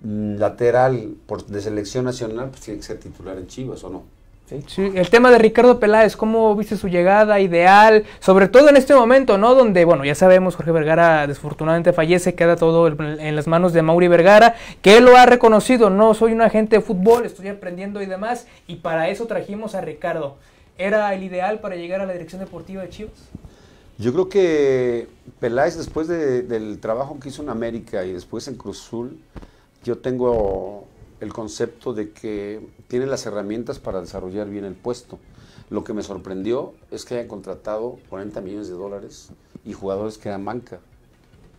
[0.03, 4.03] mm, lateral por, de selección nacional, pues tiene que ser titular en Chivas, ¿o no?
[4.51, 8.03] El tema de Ricardo Peláez, ¿cómo viste su llegada ideal?
[8.19, 9.55] Sobre todo en este momento, ¿no?
[9.55, 14.07] Donde, bueno, ya sabemos, Jorge Vergara desafortunadamente fallece, queda todo en las manos de Mauri
[14.07, 14.53] Vergara,
[14.83, 18.45] que él lo ha reconocido, no soy un agente de fútbol, estoy aprendiendo y demás,
[18.67, 20.35] y para eso trajimos a Ricardo.
[20.77, 23.29] ¿Era el ideal para llegar a la dirección deportiva de Chivas?
[23.97, 25.07] Yo creo que
[25.39, 29.17] Peláez, después de, del trabajo que hizo en América y después en Cruz Azul,
[29.83, 30.85] yo tengo
[31.19, 35.19] el concepto de que tiene las herramientas para desarrollar bien el puesto.
[35.69, 39.29] Lo que me sorprendió es que hayan contratado 40 millones de dólares
[39.63, 40.79] y jugadores que eran banca.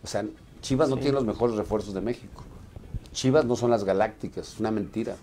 [0.03, 0.25] O sea,
[0.61, 0.95] Chivas sí.
[0.95, 2.43] no tiene los mejores refuerzos de México.
[3.11, 5.15] Chivas no son las galácticas, es una mentira.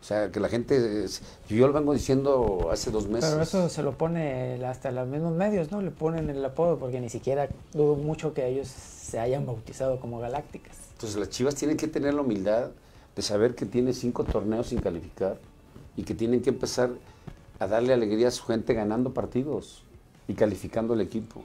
[0.00, 1.06] O sea, que la gente,
[1.48, 3.30] yo lo vengo diciendo hace dos meses.
[3.30, 5.82] Pero eso se lo pone hasta los mismos medios, ¿no?
[5.82, 10.20] Le ponen el apodo porque ni siquiera dudo mucho que ellos se hayan bautizado como
[10.20, 10.76] galácticas.
[10.92, 12.70] Entonces las Chivas tienen que tener la humildad
[13.18, 15.40] de saber que tiene cinco torneos sin calificar
[15.96, 16.90] y que tienen que empezar
[17.58, 19.82] a darle alegría a su gente ganando partidos
[20.28, 21.42] y calificando el equipo.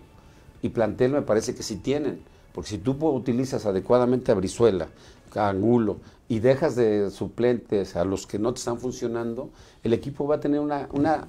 [0.61, 2.21] Y plantel me parece que sí tienen,
[2.53, 4.89] porque si tú utilizas adecuadamente a Brizuela,
[5.33, 5.97] a Angulo,
[6.29, 9.49] y dejas de suplentes a los que no te están funcionando,
[9.81, 11.27] el equipo va a tener una, una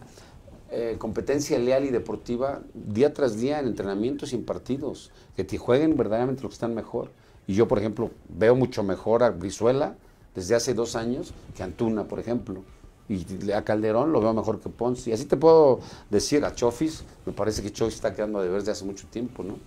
[0.70, 5.56] eh, competencia leal y deportiva día tras día en entrenamientos y en partidos, que te
[5.56, 7.12] jueguen verdaderamente los que están mejor.
[7.46, 9.96] Y yo, por ejemplo, veo mucho mejor a Brizuela
[10.34, 12.62] desde hace dos años que Antuna, por ejemplo.
[13.08, 15.10] Y a Calderón lo veo mejor que Ponce.
[15.10, 18.60] Y así te puedo decir, a Chofis, me parece que Chofis está quedando de ver
[18.60, 19.58] desde hace mucho tiempo, ¿no?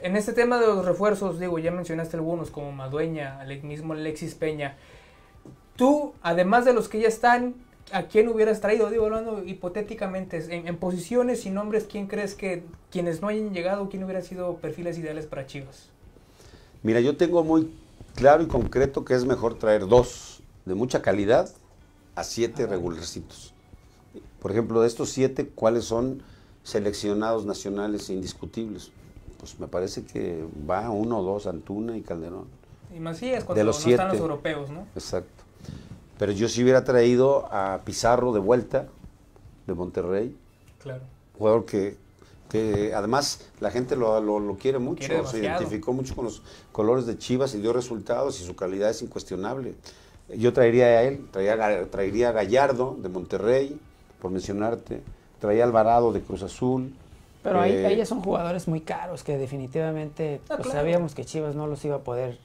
[0.00, 4.34] En este tema de los refuerzos, digo, ya mencionaste algunos, como Madueña, el mismo Alexis
[4.34, 4.76] Peña.
[5.76, 7.54] Tú, además de los que ya están,
[7.92, 8.90] ¿a quién hubieras traído?
[8.90, 14.04] Digo, hablando hipotéticamente, en, posiciones y nombres, ¿quién crees que quienes no hayan llegado, quién
[14.04, 15.90] hubiera sido perfiles ideales para Chivas?
[16.82, 17.70] Mira, yo tengo muy
[18.16, 21.48] claro y concreto que es mejor traer dos de mucha calidad
[22.16, 23.54] a siete ah, regularcitos.
[24.40, 26.22] Por ejemplo, de estos siete, ¿cuáles son
[26.64, 28.90] seleccionados nacionales indiscutibles?
[29.38, 32.46] Pues me parece que va uno o dos, Antuna y Calderón.
[32.94, 34.86] Y Macías cuando de los no están los europeos, ¿no?
[34.94, 35.44] Exacto.
[36.18, 38.88] Pero yo sí hubiera traído a Pizarro de vuelta,
[39.66, 40.36] de Monterrey.
[40.82, 41.02] Claro.
[41.36, 41.98] Jugador que,
[42.48, 47.18] que además la gente lo, lo, quiere mucho, se identificó mucho con los colores de
[47.18, 49.74] Chivas y dio resultados y su calidad es incuestionable.
[50.36, 53.78] Yo traería a él, traería, traería a Gallardo de Monterrey,
[54.20, 55.02] por mencionarte,
[55.40, 56.92] traía a Alvarado de Cruz Azul.
[57.42, 61.66] Pero ahí, ahí son jugadores muy caros que definitivamente ah, pues, sabíamos que Chivas no
[61.66, 62.38] los iba a poder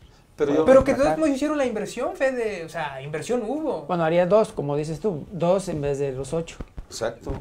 [0.45, 2.65] pero, pero que todos hicieron la inversión, Fede.
[2.65, 3.83] O sea, inversión hubo.
[3.83, 5.25] Bueno, haría dos, como dices tú.
[5.31, 6.57] Dos en vez de los ocho.
[6.87, 7.31] Exacto.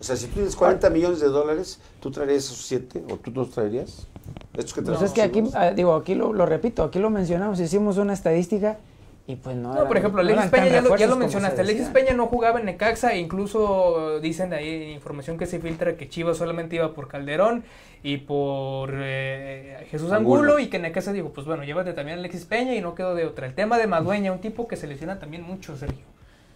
[0.00, 3.30] O sea, si tú tienes 40 millones de dólares, ¿tú traerías esos siete o tú
[3.32, 4.06] los traerías?
[4.54, 7.60] Estos que pues es que aquí, ah, digo, aquí lo, lo, repito, aquí lo mencionamos,
[7.60, 8.78] hicimos una estadística
[9.26, 9.74] y pues no.
[9.74, 12.66] No, por ejemplo, Alexis Peña, ya lo, ya lo mencionaste, Alexis Peña no jugaba en
[12.66, 17.62] Necaxa, e incluso dicen ahí información que se filtra que Chivas solamente iba por Calderón
[18.02, 22.46] y por eh, Jesús Angulo, y que Necaxa dijo, pues bueno, llévate también a Alexis
[22.46, 23.46] Peña y no quedó de otra.
[23.46, 26.04] El tema de Madueña, un tipo que se lesiona también mucho, Sergio.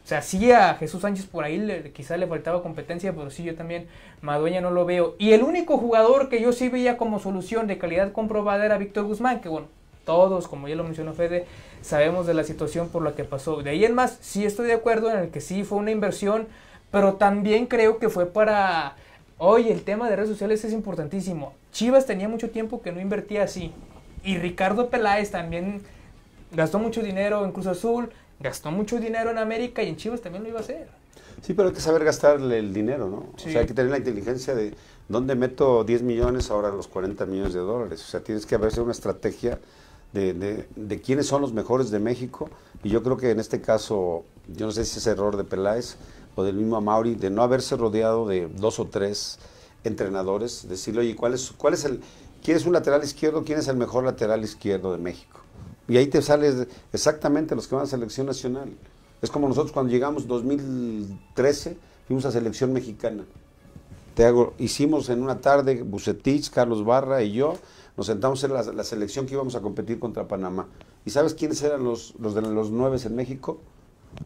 [0.04, 3.42] O sea, sí a Jesús Sánchez por ahí le, quizá le faltaba competencia, pero sí
[3.42, 3.86] yo también
[4.20, 5.14] Madueña no lo veo.
[5.18, 9.04] Y el único jugador que yo sí veía como solución de calidad comprobada era Víctor
[9.06, 9.66] Guzmán, que bueno,
[10.04, 11.46] todos, como ya lo mencionó Fede,
[11.80, 13.62] sabemos de la situación por la que pasó.
[13.62, 16.48] De ahí en más, sí estoy de acuerdo en el que sí fue una inversión,
[16.90, 18.96] pero también creo que fue para...
[19.38, 21.54] Hoy el tema de redes sociales es importantísimo.
[21.72, 23.72] Chivas tenía mucho tiempo que no invertía así.
[24.22, 25.82] Y Ricardo Peláez también
[26.52, 30.42] gastó mucho dinero en Cruz Azul, gastó mucho dinero en América y en Chivas también
[30.44, 30.88] lo iba a hacer.
[31.42, 33.26] Sí, pero hay que saber gastarle el dinero, ¿no?
[33.34, 34.74] O sea, hay que tener la inteligencia de
[35.08, 38.02] dónde meto 10 millones ahora los 40 millones de dólares.
[38.02, 39.58] O sea, tienes que haberse una estrategia
[40.12, 42.48] de, de, quiénes son los mejores de México.
[42.82, 45.96] Y yo creo que en este caso, yo no sé si es error de Peláez
[46.36, 49.38] o del mismo Mauri, de no haberse rodeado de dos o tres
[49.82, 52.00] entrenadores, decirle, oye, ¿cuál es, cuál es el,
[52.42, 53.44] quién es un lateral izquierdo?
[53.44, 55.33] ¿Quién es el mejor lateral izquierdo de México?
[55.88, 58.70] Y ahí te sale exactamente los que van a selección nacional.
[59.20, 63.24] Es como nosotros cuando llegamos 2013, fuimos a selección mexicana.
[64.14, 67.54] Te hago, hicimos en una tarde Bucetich, Carlos Barra y yo,
[67.96, 70.68] nos sentamos en la, selección que íbamos a competir contra Panamá.
[71.04, 73.60] ¿Y sabes quiénes eran los, los de los nueve en México?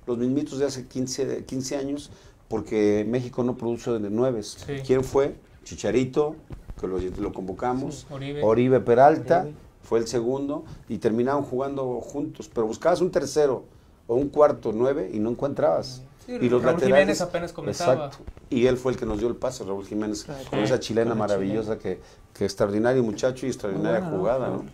[0.06, 2.10] Los mismitos de hace 15, 15 años,
[2.48, 4.42] porque México no produce de nueve.
[4.86, 5.36] ¿Quién fue?
[5.64, 6.36] Chicharito,
[6.80, 8.06] que lo, convocamos.
[8.42, 8.80] Oribe.
[8.80, 9.48] Peralta,
[9.88, 12.50] fue el segundo, y terminaron jugando juntos.
[12.52, 13.64] Pero buscabas un tercero
[14.06, 18.06] o un cuarto nueve y no encontrabas y los Raúl Jiménez apenas comenzaba.
[18.06, 18.18] Exacto.
[18.50, 21.78] Y él fue el que nos dio el pase, Raúl Jiménez, con esa chilena maravillosa
[21.78, 22.00] que,
[22.34, 24.48] que, extraordinario muchacho y extraordinaria jugada.
[24.48, 24.64] ¿no?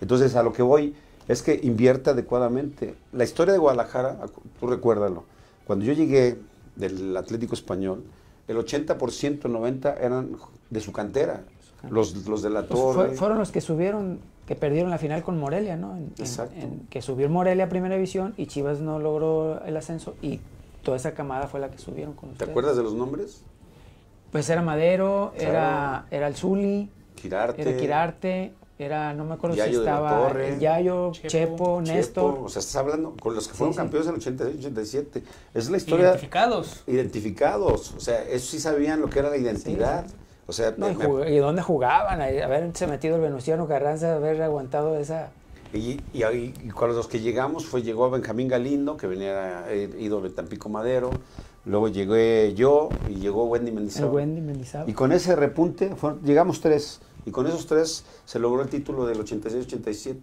[0.00, 0.96] Entonces, a lo que voy
[1.28, 2.96] es que invierte adecuadamente.
[3.12, 4.18] La historia de Guadalajara,
[4.58, 5.24] tú recuérdalo,
[5.64, 6.38] cuando yo llegué
[6.74, 8.04] del Atlético Español,
[8.48, 8.96] el 80%,
[9.42, 10.36] 90% eran
[10.70, 11.44] de su cantera.
[11.88, 13.10] Los, los de la pues torre.
[13.14, 15.98] fueron los que subieron, que perdieron la final con Morelia, ¿no?
[16.18, 16.54] Exacto.
[16.88, 20.40] que subió Morelia a primera división y Chivas no logró el ascenso y
[20.82, 23.42] toda esa camada fue la que subieron con ¿Te acuerdas de los nombres?
[24.30, 29.74] Pues era Madero, era, era el Zuli, Girarte, era Quirarte, era, no me acuerdo si
[29.74, 32.40] estaba el Yayo, Chepo, Néstor.
[32.44, 35.22] o sea, estás hablando con los que fueron campeones en el 86, 87.
[35.54, 36.08] Es la historia.
[36.08, 36.84] Identificados.
[36.86, 37.94] Identificados.
[37.94, 40.06] O sea, eso sí sabían lo que era la identidad.
[40.46, 40.74] O sea,
[41.26, 42.20] y, dónde jugaban?
[42.20, 45.30] Haberse metido el Venustiano Carranza, haber aguantado esa
[45.72, 50.30] y, y, con los que llegamos fue, llegó Benjamín Galindo, que venía eh, ido de
[50.30, 51.10] Tampico Madero,
[51.64, 54.88] luego llegué yo y llegó Wendy Mendizábal.
[54.88, 55.90] Y con ese repunte
[56.24, 60.16] llegamos tres, y con esos tres se logró el título del 86-87.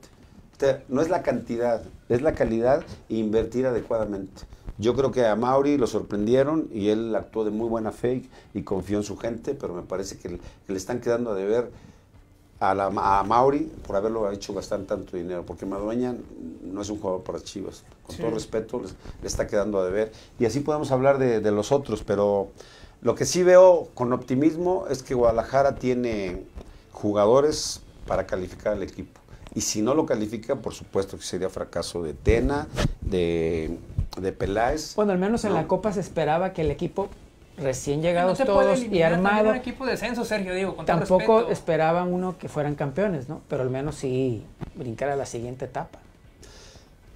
[0.88, 4.44] no es la cantidad, es la calidad e invertir adecuadamente.
[4.78, 8.64] Yo creo que a Mauri lo sorprendieron y él actuó de muy buena fe y
[8.64, 11.70] confió en su gente, pero me parece que, le están quedando a deber
[12.60, 16.16] a, la, a Mauri por haberlo hecho gastar tanto dinero, porque Madueña
[16.64, 17.84] no es un jugador para Chivas.
[18.08, 20.12] Con todo respeto, le está quedando a deber.
[20.40, 22.50] Y así podemos hablar de, de, los otros, pero
[23.02, 26.46] lo que sí veo con optimismo es que Guadalajara tiene
[26.92, 29.20] jugadores para calificar al equipo.
[29.56, 32.68] Y si no lo califica, por supuesto que sería fracaso de Tena,
[33.02, 33.78] de
[34.19, 34.95] de Peláez.
[34.95, 37.10] Bueno, al menos en la Copa se esperaba que el equipo
[37.58, 41.52] recién llegados todos y armado, un equipo de descenso, Sergio, digo, con todo tampoco respeto.
[41.52, 43.41] esperaban uno que fueran campeones, ¿no?
[43.47, 44.43] Pero al menos sí
[44.76, 45.99] brincar a la siguiente etapa.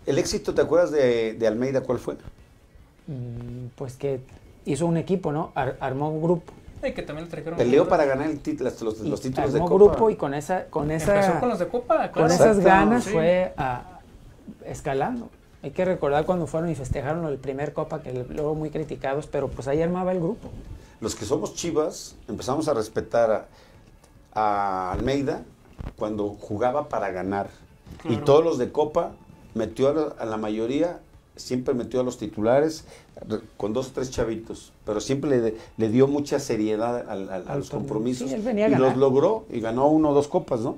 [0.05, 2.15] ¿El éxito, te acuerdas de, de Almeida cuál fue?
[3.07, 4.21] Mm, Pues que
[4.65, 5.51] hizo un equipo, ¿no?
[5.55, 6.53] Ar- armó un grupo.
[6.88, 9.86] Y que también trajeron Peleó para ganar el tit- los, los títulos de armó Copa.
[9.86, 12.33] grupo y con esa, con esa, Empezó con los de Copa, con claro.
[12.33, 13.10] esas ganas sí.
[13.12, 13.99] fue a-
[14.65, 15.29] escalando.
[15.67, 19.49] Hay que recordar cuando fueron y festejaron el primer Copa, que luego muy criticados, pero
[19.49, 20.47] pues ahí armaba el grupo.
[21.01, 23.49] Los que somos chivas empezamos a respetar
[24.34, 25.43] a, a Almeida
[25.97, 27.49] cuando jugaba para ganar.
[28.08, 29.12] Y todos los de Copa
[29.56, 31.01] metió a la, a la mayoría,
[31.36, 32.86] siempre metió a los titulares
[33.27, 37.69] re- con dos o tres chavitos, pero siempre le, le dio mucha seriedad a los
[37.69, 38.30] compromisos.
[38.30, 40.77] Sí, él venía a y los logró y ganó uno o dos copas, ¿no?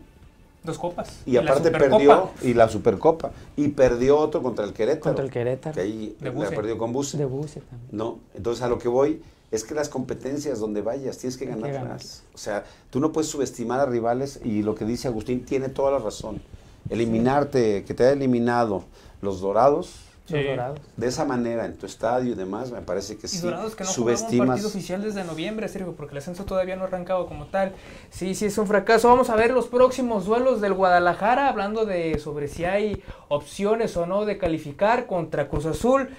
[0.63, 1.21] Dos copas.
[1.25, 5.01] Y, aparte perdió y la Supercopa y perdió otro contra el Querétaro.
[5.01, 5.73] Contra el Querétaro.
[5.73, 7.17] Que ahí De la perdió con Buse.
[7.17, 7.89] De Buse también.
[7.91, 11.97] No, entonces a lo que voy es que las competencias donde vayas tienes que ganar.
[12.33, 15.91] O sea, tú no puedes subestimar a rivales y lo que dice Agustín tiene toda
[15.91, 16.41] la razón.
[16.89, 18.83] Eliminarte, que te haya eliminado
[19.21, 20.43] los Dorados, Sí.
[20.43, 20.79] dorados.
[20.97, 23.83] de esa manera en tu estadio y demás, me parece que Y sí Dorados que
[23.83, 24.47] no jugaba un subestimas.
[24.47, 27.73] partido oficial desde noviembre, Sergio, porque el ascenso todavía no ha arrancado como tal.
[28.09, 29.07] Sí, sí, es un fracaso.
[29.07, 34.05] Vamos a ver los próximos duelos del Guadalajara, hablando de sobre si hay opciones o
[34.05, 36.09] no de calificar contra Cruz Azul.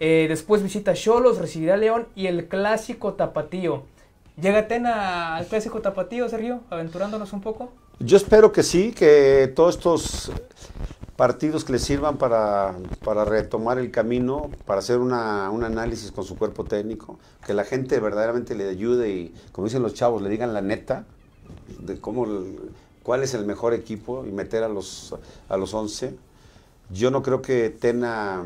[0.00, 3.84] Eh, después visita Cholos, recibirá a León y el clásico tapatío.
[4.40, 6.60] ¿Llega Tena al clásico tapatío, Sergio?
[6.68, 7.70] Aventurándonos un poco.
[8.00, 10.32] Yo espero que sí, que todos estos
[11.16, 12.74] partidos que le sirvan para,
[13.04, 17.64] para retomar el camino, para hacer una, un análisis con su cuerpo técnico, que la
[17.64, 21.04] gente verdaderamente le ayude y, como dicen los chavos, le digan la neta
[21.80, 22.26] de cómo,
[23.02, 25.14] cuál es el mejor equipo y meter a los,
[25.48, 26.16] a los 11.
[26.90, 28.42] Yo no creo que Tena,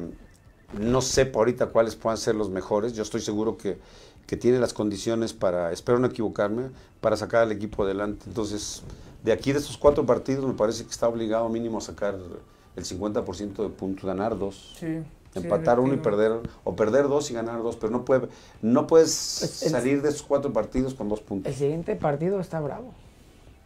[0.78, 3.78] no sepa ahorita cuáles puedan ser los mejores, yo estoy seguro que,
[4.26, 6.68] que tiene las condiciones para, espero no equivocarme,
[7.00, 8.24] para sacar al equipo adelante.
[8.26, 8.82] Entonces,
[9.24, 12.18] de aquí de estos cuatro partidos me parece que está obligado mínimo a sacar
[12.78, 14.74] el 50% de puntos, ganar dos.
[14.78, 14.98] Sí.
[15.34, 18.28] Empatar uno y perder, o perder dos y ganar dos, pero no, puede,
[18.62, 21.52] no puedes el- salir de esos cuatro partidos con dos puntos.
[21.52, 22.92] El siguiente partido está bravo.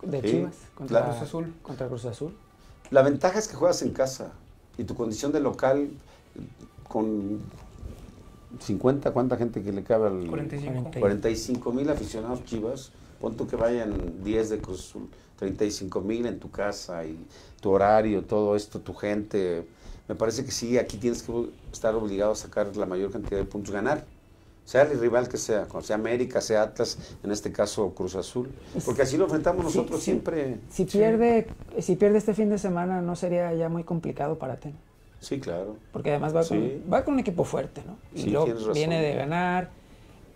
[0.02, 0.56] De Sí, Chivas.
[0.74, 1.12] Contra claro.
[1.12, 1.54] Cruz Azul.
[1.62, 2.34] Contra Cruz Azul.
[2.90, 4.32] La ventaja es que juegas en casa
[4.76, 5.90] y tu condición de local
[6.88, 7.40] con
[8.60, 10.72] 50, ¿cuánta gente que le cabe al 45.
[10.90, 11.00] 40.
[11.00, 12.90] 45 mil aficionados chivas?
[13.20, 15.08] Pon que vayan 10 de Cruz Azul,
[15.42, 17.18] 35 mil en tu casa y
[17.60, 19.66] tu horario, todo esto, tu gente.
[20.06, 21.32] Me parece que sí, aquí tienes que
[21.72, 24.04] estar obligado a sacar la mayor cantidad de puntos, ganar.
[24.64, 28.48] Sea el rival que sea, sea América, sea Atlas, en este caso Cruz Azul.
[28.84, 30.04] Porque así lo enfrentamos nosotros sí.
[30.04, 30.58] siempre.
[30.70, 31.48] Si pierde,
[31.80, 34.76] si pierde este fin de semana, no sería ya muy complicado para Tena.
[35.18, 35.76] Sí, claro.
[35.92, 37.96] Porque además va, con, va con un equipo fuerte, ¿no?
[38.14, 39.70] Y luego viene de ganar,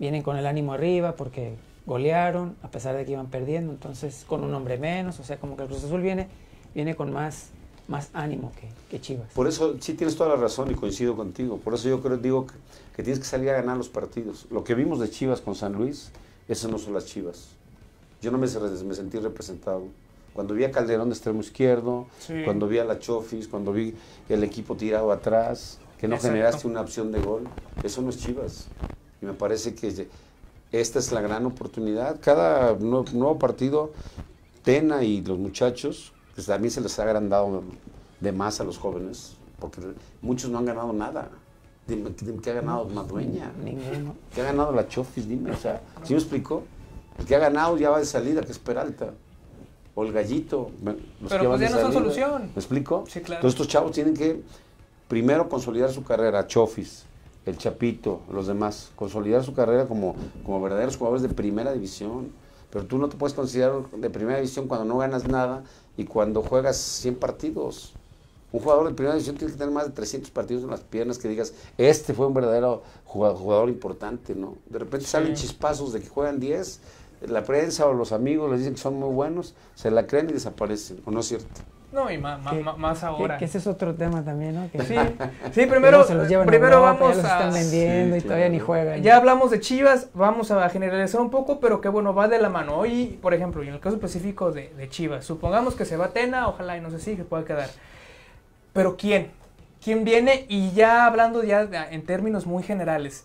[0.00, 1.54] vienen con el ánimo arriba porque
[1.86, 5.56] golearon, a pesar de que iban perdiendo, entonces con un hombre menos, o sea, como
[5.56, 6.28] que el Cruz Azul viene,
[6.74, 7.50] viene con más,
[7.88, 9.32] más ánimo que, que Chivas.
[9.34, 11.58] Por eso sí tienes toda la razón y coincido contigo.
[11.58, 12.54] Por eso yo creo digo que,
[12.96, 14.46] que tienes que salir a ganar los partidos.
[14.50, 16.10] Lo que vimos de Chivas con San Luis,
[16.48, 17.50] esas no son las Chivas.
[18.20, 19.84] Yo no me, me sentí representado.
[20.32, 22.42] Cuando vi a Calderón de extremo izquierdo, Sí.
[22.44, 23.94] cuando vi a la Chofis, cuando vi
[24.28, 26.34] el equipo tirado atrás, que no Exacto.
[26.34, 27.44] generaste una opción de gol,
[27.82, 28.66] eso no es Chivas.
[29.22, 30.08] Y me parece que
[30.72, 32.18] esta es la gran oportunidad.
[32.20, 33.92] Cada nuevo, nuevo partido,
[34.62, 37.62] Tena y los muchachos, pues también se les ha agrandado
[38.20, 39.80] de más a los jóvenes, porque
[40.20, 41.30] muchos no han ganado nada.
[41.86, 43.52] Dime, dime, ¿qué ha ganado Madueña?
[43.62, 44.16] Ninguno.
[44.34, 45.28] ¿Qué ha ganado la Chofis?
[45.28, 46.64] Dime, o sea, ¿sí me explicó?
[47.18, 49.12] El que ha ganado ya va de salida, que es Peralta.
[49.94, 50.72] O el Gallito.
[50.82, 50.96] los
[51.28, 52.42] Pero que pues van ya no son solución.
[52.54, 53.04] ¿Me explico?
[53.08, 53.38] Sí, claro.
[53.38, 54.42] Entonces estos chavos tienen que
[55.08, 57.05] primero consolidar su carrera, Chofis,
[57.46, 62.30] el Chapito, los demás, consolidar su carrera como, como verdaderos jugadores de primera división.
[62.70, 65.62] Pero tú no te puedes considerar de primera división cuando no ganas nada
[65.96, 67.94] y cuando juegas 100 partidos.
[68.52, 71.18] Un jugador de primera división tiene que tener más de 300 partidos en las piernas
[71.18, 74.56] que digas, este fue un verdadero jugador, jugador importante, ¿no?
[74.68, 76.80] De repente salen chispazos de que juegan 10,
[77.28, 80.32] la prensa o los amigos les dicen que son muy buenos, se la creen y
[80.32, 81.60] desaparecen, ¿o no es cierto?
[81.92, 82.36] No, y Que- ma-
[82.76, 83.38] más Que, ahora.
[83.38, 84.70] que ese es otro tema también, ¿no?
[84.70, 87.28] Que, Sí, que sí primero, se los llevan a primero Europa, ya vamos los a...
[87.38, 88.66] están vendiendo Sí, y todavía ni claro.
[88.66, 89.02] juegan.
[89.02, 92.48] Ya hablamos de Chivas, vamos a generalizar un poco, pero que bueno, va de la
[92.48, 92.76] mano.
[92.76, 96.08] Hoy, por ejemplo, y en el caso específico de, de Chivas, supongamos que se va
[96.08, 97.70] Tena, ojalá y no sé si que pueda quedar.
[98.72, 99.30] Pero ¿quién?
[99.82, 100.44] ¿Quién viene?
[100.48, 103.24] Y ya hablando ya de- en términos muy generales,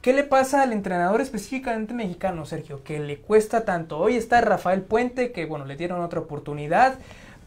[0.00, 2.82] ¿qué le pasa al entrenador específicamente mexicano, Sergio?
[2.84, 3.98] Que le cuesta tanto.
[3.98, 6.94] Hoy está Rafael Puente, que bueno, le dieron otra oportunidad.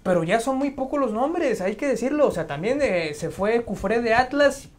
[0.08, 2.28] Pero ya son muy pocos los nombres, hay que decirlo.
[2.28, 4.70] O sea, también eh, se fue Cufré de Atlas,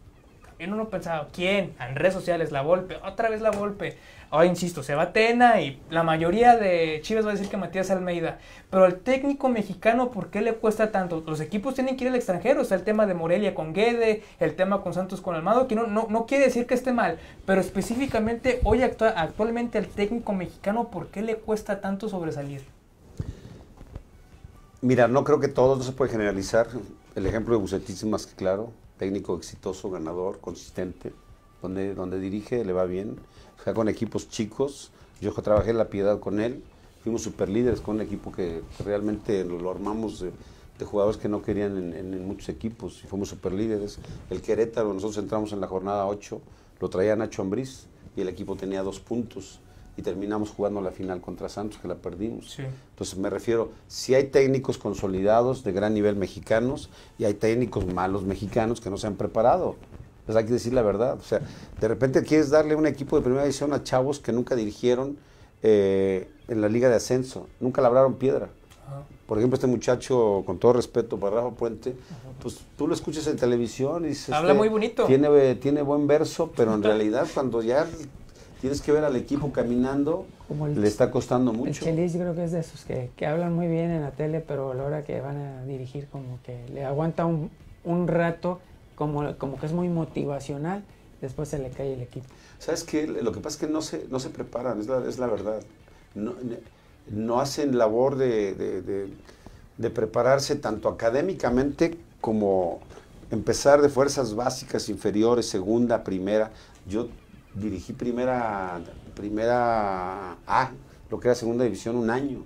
[0.57, 1.75] Y uno no pensaba, ¿quién?
[1.79, 3.95] En redes sociales, la Volpe, otra vez la Volpe.
[4.31, 7.91] Ahora insisto, se va Tena y la mayoría de Chivas va a decir que Matías
[7.91, 8.39] Almeida.
[8.71, 11.23] Pero el técnico mexicano, ¿por qué le cuesta tanto?
[11.27, 12.61] Los equipos tienen que ir al extranjero.
[12.63, 15.85] Está el tema de Morelia con Guede, el tema con Santos con Almado, que no,
[15.85, 17.19] no, no quiere decir que esté mal.
[17.45, 22.78] Pero específicamente, hoy actualmente el técnico mexicano, ¿por qué le cuesta tanto sobresalir?
[24.81, 26.67] Mira, no creo que todo no se puede generalizar.
[27.15, 28.71] El ejemplo de Bucetich es más que claro.
[28.97, 31.13] Técnico exitoso, ganador, consistente.
[31.61, 33.17] Donde, donde dirige, le va bien
[33.63, 34.91] sea, con equipos chicos.
[35.21, 36.63] Yo trabajé en La Piedad con él,
[37.03, 40.31] fuimos super líderes con un equipo que realmente lo, armamos de,
[40.85, 43.99] jugadores que no querían en, muchos equipos y fuimos super líderes.
[44.29, 46.41] El Querétaro, nosotros entramos en la jornada 8,
[46.79, 49.59] lo traía Nacho Ambriz y el equipo tenía dos puntos
[49.99, 52.57] y terminamos jugando la final contra Santos, que la perdimos.
[52.57, 58.23] Entonces me refiero, si hay técnicos consolidados de gran nivel mexicanos y hay técnicos malos
[58.23, 59.75] mexicanos que no se han preparado.
[60.25, 61.17] Pues hay que decir la verdad.
[61.19, 61.41] O sea,
[61.81, 65.17] de repente quieres darle un equipo de primera división a chavos que nunca dirigieron
[65.63, 68.49] eh, en la liga de ascenso, nunca labraron piedra.
[69.27, 71.93] Por ejemplo, este muchacho, con todo respeto para Rafa Puente,
[72.41, 74.33] pues tú lo escuchas en televisión y dices...
[74.33, 75.05] Habla este, muy bonito.
[75.05, 77.85] Tiene, tiene buen verso, pero en realidad cuando ya
[78.59, 80.25] tienes que ver al equipo caminando,
[80.75, 81.85] le está costando mucho.
[81.85, 84.41] El Chelis creo que es de esos que, que, hablan muy bien en la tele,
[84.41, 87.49] pero a la hora que van a dirigir como que le aguanta un,
[87.83, 88.59] un rato
[88.95, 90.83] como, como que es muy motivacional,
[91.21, 92.27] después se le cae el equipo.
[92.59, 93.07] ¿Sabes qué?
[93.07, 95.61] Lo que pasa es que no se, no se preparan, es la, es la verdad.
[96.15, 96.33] No,
[97.09, 99.09] no hacen labor de, de,
[99.77, 102.79] de, prepararse tanto académicamente como
[103.31, 106.51] empezar de fuerzas básicas, inferiores, segunda, primera.
[106.87, 107.07] Yo
[107.53, 108.81] dirigí primera,
[109.15, 110.71] primera A,
[111.09, 112.43] lo que era segunda división, un año.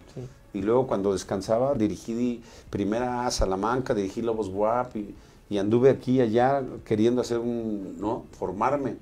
[0.54, 5.16] Y luego cuando descansaba dirigí primera A Salamanca, dirigí Lobos Guap y
[5.54, 8.26] y anduve aquí y allá queriendo hacer un, ¿no?
[8.38, 8.96] Formarme.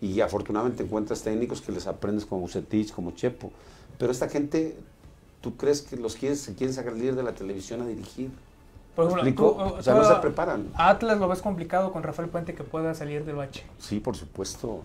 [0.00, 3.50] Y afortunadamente encuentras técnicos que les aprendes como Bucetich, como Chepo.
[3.98, 4.76] Pero esta gente,
[5.40, 8.30] ¿tú crees que los quieres, se quieren sacar de la televisión a dirigir?
[8.94, 10.70] Por ejemplo, o sea, no se preparan.
[10.74, 13.64] Atlas lo ves complicado con Rafael Puente que pueda salir del bache.
[13.78, 14.82] Sí, por supuesto.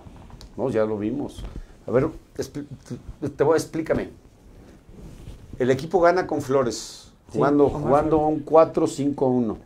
[0.57, 1.43] No, ya lo vimos.
[1.87, 2.09] A ver,
[3.35, 4.09] te voy, explícame.
[5.59, 9.57] El equipo gana con Flores jugando, jugando un 4-5-1.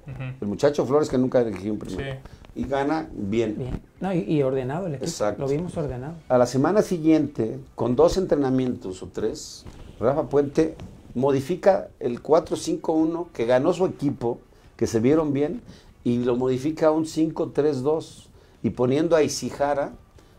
[0.42, 2.20] El muchacho Flores que nunca dirigió un primero.
[2.56, 3.82] Y gana bien.
[4.00, 5.06] No, y, ordenado el equipo.
[5.06, 5.44] Exacto.
[5.44, 6.16] Lo vimos ordenado.
[6.28, 9.64] A la semana siguiente, con dos entrenamientos o tres,
[10.00, 10.76] Rafa Puente
[11.14, 14.40] modifica el 4-5-1 que ganó su equipo,
[14.76, 15.62] que se vieron bien,
[16.04, 18.28] y lo modifica a un 5-3-2.
[18.64, 19.92] Y poniendo a Isijara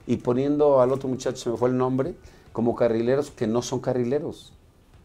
[0.09, 2.14] y poniendo al otro muchacho, se me fue el nombre,
[2.54, 4.54] como carrileros que no son carrileros.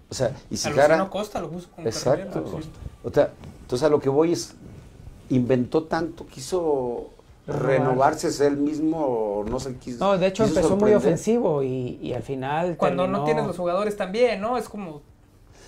[0.09, 2.45] O sea, y si no Costa lo puso como Exacto.
[3.03, 3.33] O sea,
[3.63, 4.53] entonces a lo que voy es,
[5.29, 7.09] inventó tanto, quiso
[7.45, 12.13] renovarse es él mismo, no sé, quiso No, de hecho empezó muy ofensivo y, y,
[12.13, 14.57] al final Cuando no tienes los jugadores también, ¿no?
[14.57, 15.01] Es como...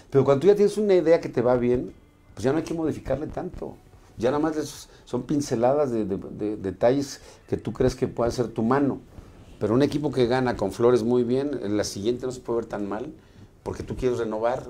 [0.09, 1.93] Pero cuando tú ya tienes una idea que te va bien,
[2.33, 3.75] pues ya no hay que modificarle tanto.
[4.17, 7.19] Ya nada más son pinceladas de, de detalles
[7.49, 9.01] que tú crees que puede ser tu mano.
[9.65, 12.57] Pero un equipo que gana con Flores muy bien, en la siguiente no se puede
[12.57, 13.11] ver tan mal
[13.63, 14.63] porque tú quieres renovar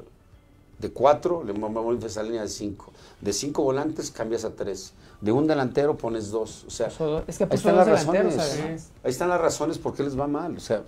[0.80, 2.94] de cuatro, le vamos a esa línea de cinco.
[3.20, 4.94] De cinco volantes cambias a tres.
[5.20, 6.64] De un delantero pones dos.
[6.66, 6.88] O sea,
[7.28, 8.90] es que ahí están las razones.
[9.04, 10.56] Ahí están las razones por qué les va mal.
[10.56, 10.84] O sea,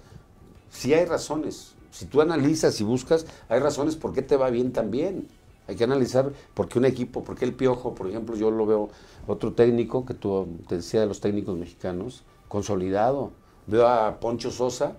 [0.71, 1.73] sí hay razones.
[1.91, 5.27] Si tú analizas y buscas, hay razones por qué te va bien también.
[5.67, 8.65] Hay que analizar por qué un equipo, por qué el piojo, por ejemplo, yo lo
[8.65, 8.87] veo
[9.27, 13.33] otro técnico que tú te decía de los técnicos mexicanos, consolidado.
[13.67, 14.93] Veo a Poncho Sosa,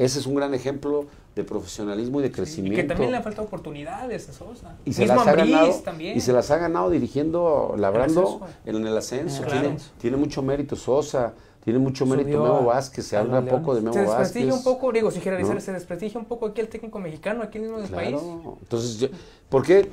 [0.00, 1.06] ese es un gran ejemplo
[1.36, 2.78] de profesionalismo y de crecimiento.
[2.78, 4.76] y que también le han faltado oportunidades a Sosa.
[4.84, 6.16] Y se, las ha ganado, también.
[6.16, 9.44] y se las ha ganado dirigiendo, labrando en el ascenso.
[9.98, 14.04] Tiene, mucho mérito Sosa, tiene mucho mérito Memo Vázquez, se habla poco de Memo Vázquez.
[14.04, 17.42] Se desprestigia un poco, digo, si generalizar, se desprestigia un poco aquí el técnico mexicano,
[17.42, 18.16] aquí mismo en el país.
[18.62, 19.10] Entonces,
[19.48, 19.88] ¿por qué?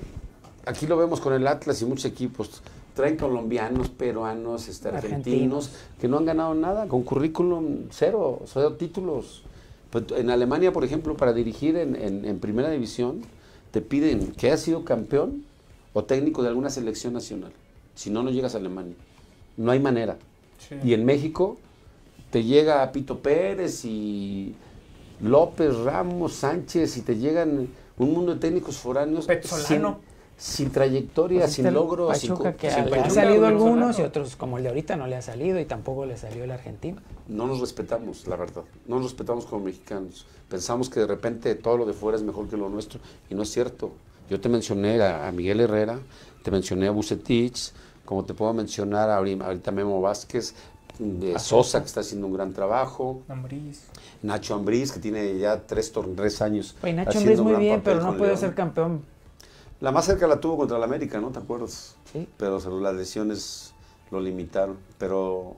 [0.65, 2.61] Aquí lo vemos con el Atlas y muchos equipos.
[2.97, 5.69] Traen colombianos, peruanos, este, argentinos,
[6.01, 9.43] que no han ganado nada, con currículum cero, cero títulos.
[9.91, 13.21] Pues, en Alemania, por ejemplo, para dirigir en, primera división,
[13.69, 15.45] te piden que hayas sido campeón
[15.93, 17.51] o técnico de alguna selección nacional.
[17.93, 18.95] Si no, no llegas a Alemania.
[19.57, 20.17] No hay manera.
[20.83, 21.59] Y en México
[22.31, 24.55] te llega Pito Pérez y
[25.21, 27.67] López, Ramos, Sánchez y te llegan
[27.99, 29.27] un mundo de técnicos foráneos
[30.37, 32.13] sin trayectoria, sin logro.
[32.13, 35.59] sin, que ha salido algunos y otros como el de ahorita no le ha salido
[35.59, 37.01] y tampoco le salió el argentino.
[37.27, 38.63] No nos respetamos, la verdad.
[38.85, 40.27] No nos respetamos como mexicanos.
[40.47, 43.41] Pensamos que de repente todo lo de fuera es mejor que lo nuestro y no
[43.41, 43.91] es cierto.
[44.29, 45.99] Yo te mencioné a, Miguel Herrera,
[46.43, 47.71] te mencioné a Bucetich,
[48.05, 50.53] como te puedo mencionar ahorita Memo Vázquez,
[50.99, 53.21] de Sosa, que está haciendo un gran trabajo.
[53.27, 53.85] Ambriz.
[54.21, 56.75] Nacho Ambriz, que tiene ya tres, tres años.
[56.83, 58.41] Oye, Nacho haciendo Ambriz un muy gran bien, papel pero no con puede León.
[58.41, 59.16] ser campeón.
[59.79, 61.29] La más cerca la tuvo contra el América, ¿no?
[61.29, 61.95] ¿Te acuerdas?
[62.11, 62.27] Sí.
[62.37, 63.73] Pero se- las lesiones
[64.11, 64.77] lo limitaron.
[64.97, 65.55] Pero,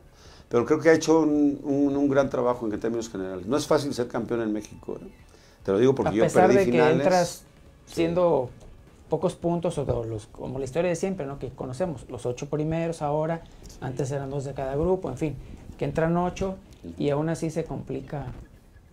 [0.50, 3.46] pero creo que ha hecho un, un- un gran trabajo en términos generales.
[3.46, 4.98] No es fácil ser campeón en México.
[5.02, 5.08] ¿eh?
[5.64, 6.98] Te lo digo porque a yo pesar perdí de que finales.
[7.02, 7.44] entras
[7.86, 7.96] Sí.
[7.96, 8.50] siendo
[9.10, 11.40] pocos puntos, o los, como la historia de siempre, ¿no?
[11.40, 13.42] que conocemos, los ocho primeros ahora,
[13.82, 15.36] antes eran dos de cada grupo, en fin,
[15.80, 16.58] que entran ocho
[17.00, 18.28] y aún así se complica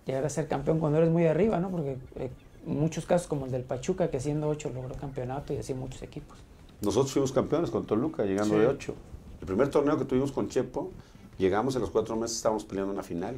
[0.07, 1.69] llegar a ser campeón cuando eres muy arriba, ¿no?
[1.69, 2.31] porque eh,
[2.67, 6.37] muchos casos como el del Pachuca, que siendo ocho logró campeonato y así muchos equipos.
[6.83, 8.61] Nosotros fuimos campeones con Toluca, llegando Sí.
[8.61, 8.95] de 8.
[9.41, 10.91] El primer torneo que tuvimos con Chepo,
[11.39, 13.37] llegamos en los cuatro meses, estábamos peleando una final.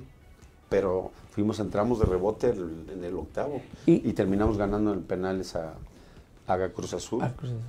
[0.69, 5.57] Pero fuimos, entramos de rebote el- en el octavo Y- y, terminamos ganando en penales
[5.57, 5.75] a,
[6.47, 7.63] a Cruz Azul Ah, Cruz Azul.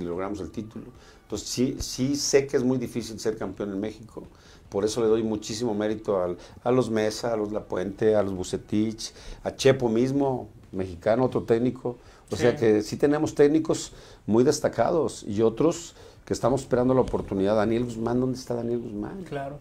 [0.00, 0.86] y logramos el título.
[1.22, 4.24] Entonces sí, sí sé que es muy difícil ser campeón en México.
[4.68, 8.32] Por eso le doy muchísimo mérito al- a los Mesa, a los Lapuente, a los
[8.34, 9.12] Bucetich,
[9.44, 11.96] a Chepo mismo, mexicano, otro técnico.
[12.30, 12.42] O Sí.
[12.42, 13.92] sea que sí tenemos técnicos
[14.26, 15.94] muy destacados y otros
[16.24, 17.56] que estamos esperando la oportunidad.
[17.56, 19.24] Daniel Guzmán, ¿dónde está Daniel Guzmán?
[19.24, 19.58] Claro.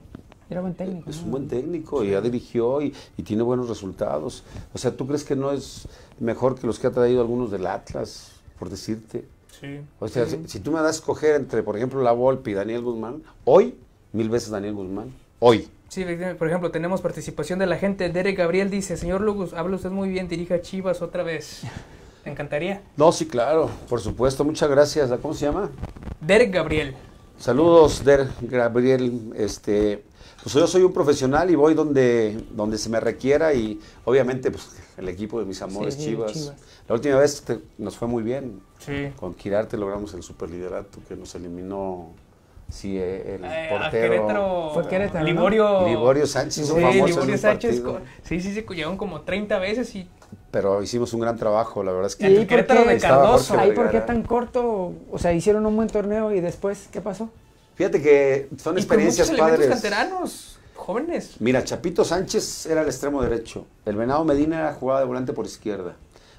[0.50, 1.10] Era buen técnico.
[1.10, 1.26] Es ¿no?
[1.26, 4.44] un buen técnico y ya dirigió y, y tiene buenos resultados.
[4.74, 5.88] O sea, ¿tú crees que no es
[6.20, 9.26] mejor que los que ha traído algunos del Atlas, por decirte?
[9.60, 9.80] Sí.
[10.00, 12.54] O sea, si, si tú me das a escoger entre, por ejemplo, La Volpe y
[12.54, 13.76] Daniel Guzmán, hoy,
[14.14, 15.12] mil veces Daniel Guzmán.
[15.40, 15.68] Hoy.
[15.90, 16.06] Sí,
[16.38, 18.10] por ejemplo, tenemos participación de la gente.
[18.10, 21.62] Derek Gabriel dice, señor Lugus, habla usted muy bien, dirija Chivas otra vez.
[22.26, 22.82] Me encantaría.
[22.98, 24.44] No, sí, claro, por supuesto.
[24.44, 25.10] Muchas gracias.
[25.22, 25.70] ¿Cómo se llama?
[26.20, 26.94] Derek Gabriel.
[27.38, 29.32] Saludos, Der Gabriel.
[29.36, 30.04] Este,
[30.44, 34.76] pues yo soy un profesional y voy donde, donde se me requiera y obviamente pues,
[34.98, 36.34] el equipo de mis amores Sí, Chivas.
[36.34, 36.54] Chivas.
[36.90, 38.60] La última vez te- nos fue muy bien.
[38.80, 39.10] Sí.
[39.16, 42.12] Con Quirarte logramos el superliderato que nos eliminó
[42.70, 43.92] sí, eh, el Eh, portero.
[44.14, 44.72] Querétaro.
[44.74, 45.26] Fue Querétaro, ¿no?
[45.32, 45.88] Liborio.
[45.88, 47.82] Liborio Sánchez, Sí, un famoso Liborio Sánchez.
[48.24, 50.08] Sí, sí, sí, llegaron como 30 veces y
[50.52, 53.58] Pero hicimos un gran trabajo, la verdad es que ¿Y el Querétaro de Cardoso.
[53.60, 54.94] Ahí, ¿por qué tan corto?
[55.12, 57.30] O sea, hicieron un buen torneo y después, ¿qué pasó?
[57.76, 59.68] Fíjate que son Y experiencias padres.
[59.68, 61.36] canteranos, jóvenes.
[61.40, 63.66] Mira, Chapito Sánchez era el extremo derecho.
[63.86, 65.96] El Venado Medina era jugaba de volante por izquierda.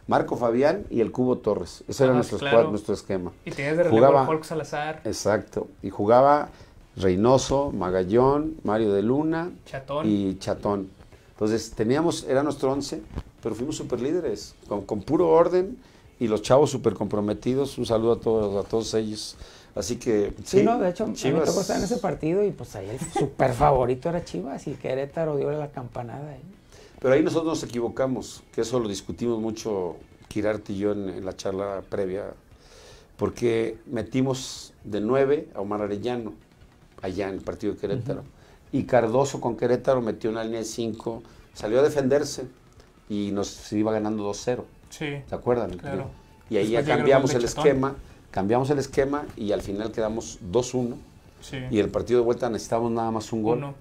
[0.09, 1.85] Marco Fabián y el Cubo Torres.
[1.87, 2.59] Ese era Ah, nuestro, claro.
[2.59, 3.31] squad, nuestro esquema.
[3.45, 5.69] Y tenías de Jugaba- a Hulk Salazar, Exacto.
[5.83, 6.49] Y jugaba
[6.97, 10.07] Reynoso, Magallón, Mario de Luna Chatón.
[10.09, 10.89] y Chatón.
[11.33, 13.01] Entonces teníamos, era nuestro once,
[13.43, 15.79] pero fuimos super líderes, con, con puro orden
[16.19, 17.79] y los chavos súper comprometidos.
[17.79, 19.37] Un saludo a todos, a todos ellos.
[19.77, 22.43] Así que Sí, no, de hecho, a mí me Chivas- tocó estar en ese partido
[22.43, 26.43] y pues ahí el super favorito era Chivas y Querétaro dio la campanada ahí.
[27.01, 29.97] Pero ahí nosotros nos equivocamos, que eso lo discutimos mucho
[30.29, 32.35] Kirarte y yo en, en la charla previa,
[33.17, 36.35] porque metimos de 9 a Omar Arellano,
[37.03, 38.25] allá en el partido de Querétaro.
[38.73, 41.23] Y Cardoso con Querétaro metió una línea de 5,
[41.55, 42.47] salió a defenderse
[43.09, 44.63] y nos iba ganando 2-0.
[44.91, 45.23] Sí.
[45.27, 45.77] ¿Se acuerdan?
[45.79, 46.11] Claro.
[46.51, 47.95] Y ahí ya Después cambiamos el esquema,
[48.31, 50.95] cambiamos el esquema y al final quedamos 2-1.
[51.41, 51.59] Sí.
[51.71, 53.75] Y el partido de vuelta necesitábamos nada más un gol Uno.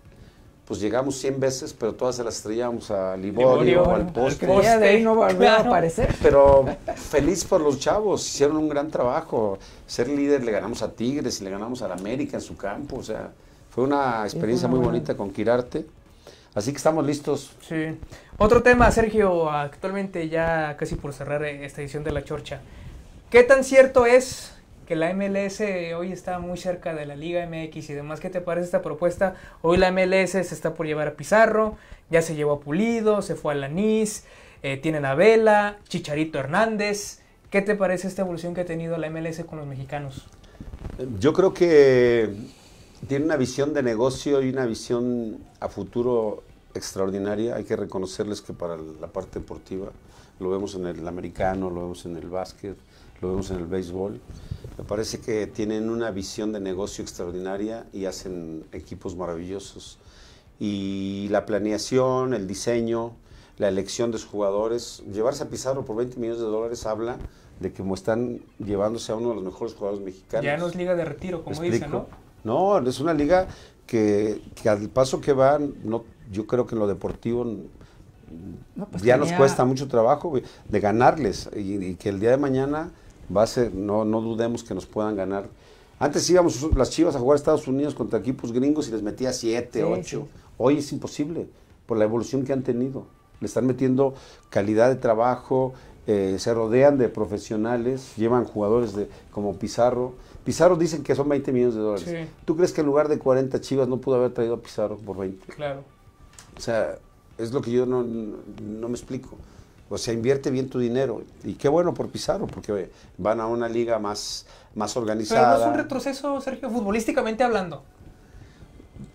[0.68, 4.46] Pues llegamos 100 veces, pero todas se las estrellamos a Liborio, Liborio, al al poste.
[4.46, 6.14] De ahí no volvió a aparecer.
[6.22, 6.66] Pero
[6.96, 9.58] feliz por los chavos, hicieron un gran trabajo.
[9.86, 12.98] Ser líder, le ganamos a Tigres y le ganamos a la América en su campo.
[12.98, 13.32] O sea,
[13.70, 15.86] fue una experiencia muy buena- bonita con Quirarte.
[16.54, 17.52] Así que estamos listos.
[17.62, 17.98] Sí.
[18.38, 22.60] Otro tema, Sergio, actualmente ya casi por cerrar eh, esta edición de La Chorcha.
[23.30, 24.54] ¿Qué tan cierto es
[24.88, 25.60] que la MLS
[25.96, 28.22] hoy está muy cerca de la Liga MX y demás?
[28.22, 29.36] ¿Qué te parece esta propuesta?
[29.62, 31.76] Hoy la MLS se está por llevar a Pizarro,
[32.10, 34.24] ya se llevó a Pulido, se fue a Lanís,
[34.64, 37.20] eh, tienen a Vela, Chicharito Hernández.
[37.52, 40.26] ¿Qué te parece esta evolución que ha tenido la MLS con los mexicanos?
[41.20, 42.30] Yo creo que
[43.10, 47.56] tiene una visión de negocio y una visión a futuro extraordinaria.
[47.56, 49.92] Hay que reconocerles que para la parte deportiva,
[50.40, 52.78] lo vemos en el americano, lo vemos en el básquet,
[53.22, 54.20] lo vemos en el béisbol.
[54.78, 59.98] Me parece que tienen una visión de negocio extraordinaria y hacen equipos maravillosos.
[60.60, 63.14] Y la planeación, el diseño,
[63.58, 67.18] la elección de sus jugadores, llevarse a Pizarro por 20 millones de dólares habla
[67.60, 70.46] de que están llevándose a uno de los mejores jugadores mexicanos.
[70.46, 71.90] Ya no es liga de retiro, ¿Me como dicen?
[71.90, 72.08] ¿no?
[72.44, 73.48] No, es una liga
[73.88, 77.46] que, que al paso que va, no, yo creo que en lo deportivo
[78.76, 80.40] No, pues ya nos cuesta mucho trabajo
[80.70, 82.92] de ganarles y, y que el día de mañana
[83.36, 85.48] va a ser, no, no dudemos que nos puedan ganar.
[86.00, 89.34] Antes íbamos las chivas a jugar a Estados Unidos contra equipos gringos y les metía
[89.34, 90.02] 7, Sí, 8.
[90.04, 90.40] sí.
[90.58, 91.48] Hoy es imposible
[91.86, 93.06] por la evolución que han tenido.
[93.40, 94.14] Le están metiendo
[94.50, 95.74] calidad de trabajo
[96.08, 100.14] eh, se rodean de profesionales, llevan jugadores de, como Pizarro.
[100.46, 102.06] Pizarro dicen que son 20 millones de dólares.
[102.08, 102.32] Sí.
[102.46, 105.18] ¿Tú crees que en lugar de 40 Chivas no pudo haber traído a Pizarro por
[105.18, 105.46] 20?
[105.48, 105.82] Claro.
[106.56, 106.98] O sea,
[107.38, 109.32] es lo que yo no, no me explico.
[109.90, 111.24] O sea, invierte bien tu dinero.
[111.44, 115.48] Y qué bueno por Pizarro, porque van a una liga más, más Pero organizada.
[115.48, 117.84] no es un retroceso, Sergio, futbolísticamente hablando.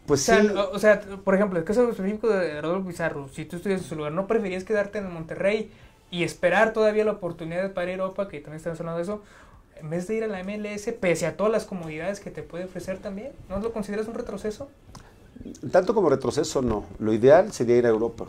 [0.06, 0.48] Pues O sea, sí.
[0.56, 3.88] o, o sea, por ejemplo, el caso específico de Rodolfo Pizarro, si tú estuvieras en
[3.88, 5.72] su lugar, ¿no preferías quedarte en Monterrey
[6.10, 9.22] y esperar todavía la oportunidad para ir a Europa, que también estamos hablando de eso,
[9.76, 12.64] en vez de ir a la MLS, pese a todas las comodidades que te puede
[12.64, 13.32] ofrecer también?
[13.48, 14.68] ¿No lo consideras un retroceso?
[15.70, 16.84] Tanto como retroceso, no.
[16.98, 18.26] Lo ideal sería ir a Europa.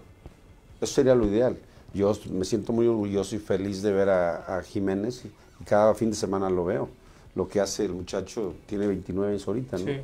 [0.82, 1.58] Eso sería lo ideal.
[1.94, 5.28] Yo me siento muy orgulloso y feliz de ver a, a Jiménez y,
[5.62, 6.90] y cada fin de semana lo veo.
[7.36, 9.86] Lo que hace el muchacho, tiene 29 años ahorita, ¿no?
[9.86, 9.98] Sí.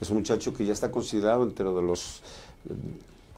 [0.00, 2.22] Es un muchacho que ya está considerado entre de los
[2.68, 2.72] eh,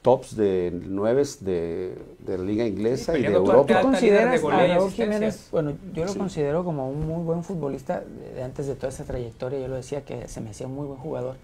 [0.01, 3.81] tops de nueves de, de la liga inglesa Sí, y de Europa.
[3.81, 4.91] ¿Tú consideras a Raúl.
[4.91, 5.49] Jiménez?
[5.53, 6.19] Bueno, yo lo Sí.
[6.19, 8.03] considero como un muy buen futbolista
[8.45, 9.61] antes de toda esa trayectoria.
[9.61, 11.37] Yo lo decía que se me hacía un muy buen jugador,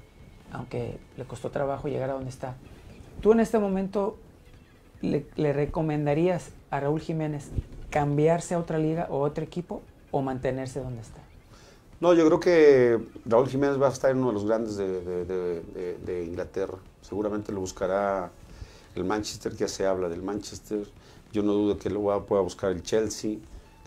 [0.52, 2.56] aunque le costó trabajo llegar a donde está.
[3.20, 4.16] ¿Tú en este momento
[5.02, 7.48] le, le recomendarías a Raúl Jiménez
[7.90, 11.20] cambiarse a otra liga o otro equipo o mantenerse donde está?
[12.00, 15.00] No, yo creo que Raúl Jiménez va a estar en uno de los grandes de,
[15.02, 16.78] de- de- de- de Inglaterra.
[17.02, 18.30] Seguramente lo buscará
[18.94, 20.86] el Manchester, que ya se habla del Manchester.
[21.32, 23.38] Yo no dudo que lo pueda buscar el Chelsea,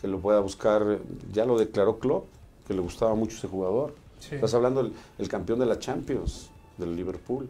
[0.01, 0.99] que lo pueda buscar,
[1.32, 2.26] ya lo declaró Klopp,
[2.68, 3.95] que le gustaba mucho ese jugador.
[4.20, 4.36] Sí.
[4.36, 7.49] Estás hablando del el campeón de la Champions, del Liverpool,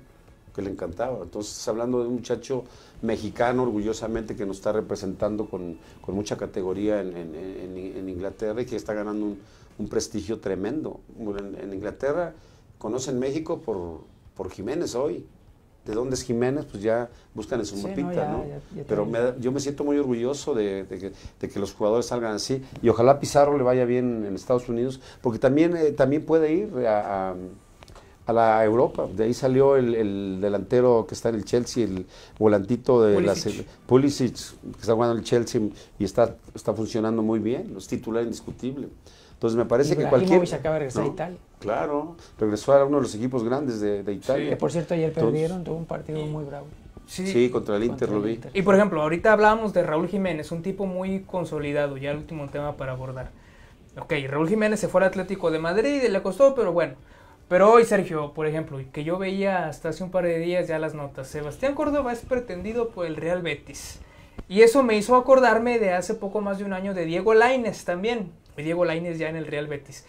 [0.53, 1.19] que le encantaba.
[1.23, 2.63] Entonces, hablando de un muchacho
[3.01, 8.61] mexicano, orgullosamente, que nos está representando con, con mucha categoría en, en- en- en Inglaterra
[8.61, 9.39] y que está ganando un,
[9.79, 10.99] un prestigio tremendo.
[11.17, 12.33] En, Inglaterra
[12.77, 14.01] conocen México por,
[14.35, 15.25] por Jiménez hoy.
[15.85, 16.65] ¿De dónde es Jiménez?
[16.69, 18.45] Pues ya buscan en su Sí, no, mapita, ya- ¿no?
[18.45, 21.73] ya- ya Pero me yo me siento muy orgulloso de, de que, de que los
[21.73, 22.61] jugadores salgan así.
[22.83, 26.85] Y ojalá Pizarro le vaya bien en Estados Unidos, porque también, eh, también puede ir
[26.85, 27.35] a, a-
[28.25, 29.07] a la Europa.
[29.13, 32.05] De ahí salió el, el delantero que está en el Chelsea, el
[32.37, 33.53] volantito de la Pulisic.
[33.53, 35.61] se- Pulisic, que está jugando en el Chelsea
[35.99, 38.87] y está, está funcionando muy bien, es titular indiscutible.
[39.33, 40.23] Entonces me parece que cualquier...
[40.37, 41.07] Ibrahimovic acaba de regresar a.
[41.07, 41.37] Italia.
[41.59, 44.49] Claro, regresó a uno de los equipos grandes de, de Italia.
[44.51, 46.67] Que por cierto ayer Entonces- perdieron, tuvo un partido muy bravo.
[47.07, 48.39] Sí, contra el Inter lo vi.
[48.53, 52.47] Y por ejemplo, ahorita hablábamos de Raúl Jiménez, un tipo muy consolidado, ya el último
[52.49, 53.31] tema para abordar.
[53.99, 56.93] Ok, Raúl Jiménez se fue al Atlético de Madrid y le costó, pero bueno.
[57.51, 60.79] Pero hoy, Sergio, por ejemplo, que yo veía hasta hace un par de días ya
[60.79, 63.99] las notas, Sebastián Córdoba es pretendido por el Real Betis.
[64.47, 67.83] Y eso me hizo acordarme de hace poco más de un año de Diego Laines
[67.83, 68.31] también.
[68.55, 70.05] Diego Laines ya en el Real Betis.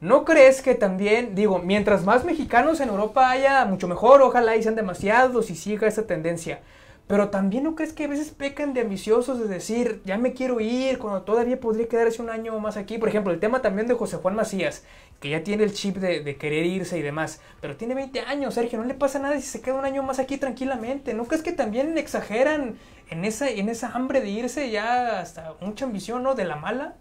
[0.00, 4.62] ¿No crees que también, digo, mientras más mexicanos en Europa haya, mucho mejor, ojalá y
[4.62, 6.60] sean demasiados y siga esa tendencia?
[7.06, 10.58] Pero también no crees que a veces pecan de ambiciosos de decir, ya me quiero
[10.58, 12.98] ir, cuando todavía podría quedarse un año más aquí.
[12.98, 14.82] Por ejemplo, el tema también de José Juan Macías,
[15.20, 18.78] que ya tiene el chip de, querer irse y demás, pero tiene 20 años, Sergio,
[18.78, 21.14] no le pasa nada si se queda un año más aquí tranquilamente.
[21.14, 22.76] ¿No crees que también exageran
[23.08, 26.34] en esa, en esa hambre de irse ya hasta mucha ambición, ¿no?
[26.34, 26.96] De la mala.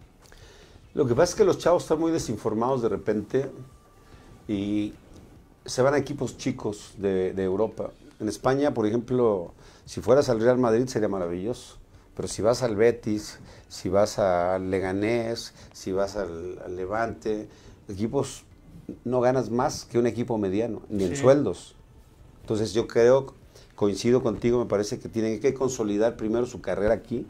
[0.93, 3.49] Lo que pasa es que los chavos están muy desinformados de repente
[4.47, 4.93] y
[5.65, 7.89] se van a equipos chicos de Europa.
[8.19, 9.51] En España, por ejemplo,
[9.85, 11.77] si fueras al Real Madrid sería maravilloso.
[12.15, 17.49] Pero si vas al Betis, si vas al Leganés, si vas al, al Levante,
[17.89, 18.45] equipos
[19.03, 21.75] no ganas más que un equipo mediano, ni en sueldos.
[22.41, 23.33] Entonces yo creo,
[23.75, 27.25] coincido contigo, me parece que tienen que consolidar primero su carrera aquí,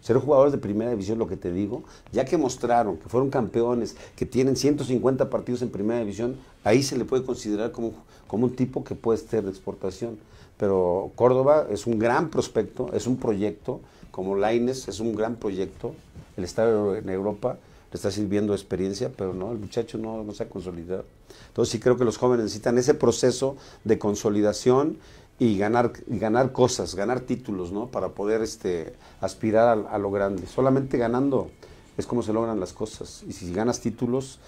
[0.00, 1.82] ser jugadores de primera división, lo que te digo,
[2.12, 6.96] ya que mostraron que fueron campeones, que tienen 150 partidos en primera división, ahí se
[6.96, 7.92] le puede considerar como,
[8.26, 10.18] como un tipo que puede ser de exportación.
[10.56, 13.80] Pero Córdoba es un gran prospecto, es un proyecto,
[14.10, 15.94] como Laines es un gran proyecto,
[16.36, 17.58] el estar en Europa
[17.90, 21.04] le está sirviendo experiencia, pero no, el muchacho no, no se ha consolidado.
[21.48, 24.98] Entonces sí creo que los jóvenes necesitan ese proceso de consolidación
[25.38, 27.88] y ganar, ganar cosas, ganar títulos, ¿no?
[27.88, 30.46] Para poder este, aspirar a, lo grande.
[30.46, 31.50] Solamente ganando
[31.96, 33.24] es como se logran las cosas.
[33.28, 34.40] Y si ganas títulos,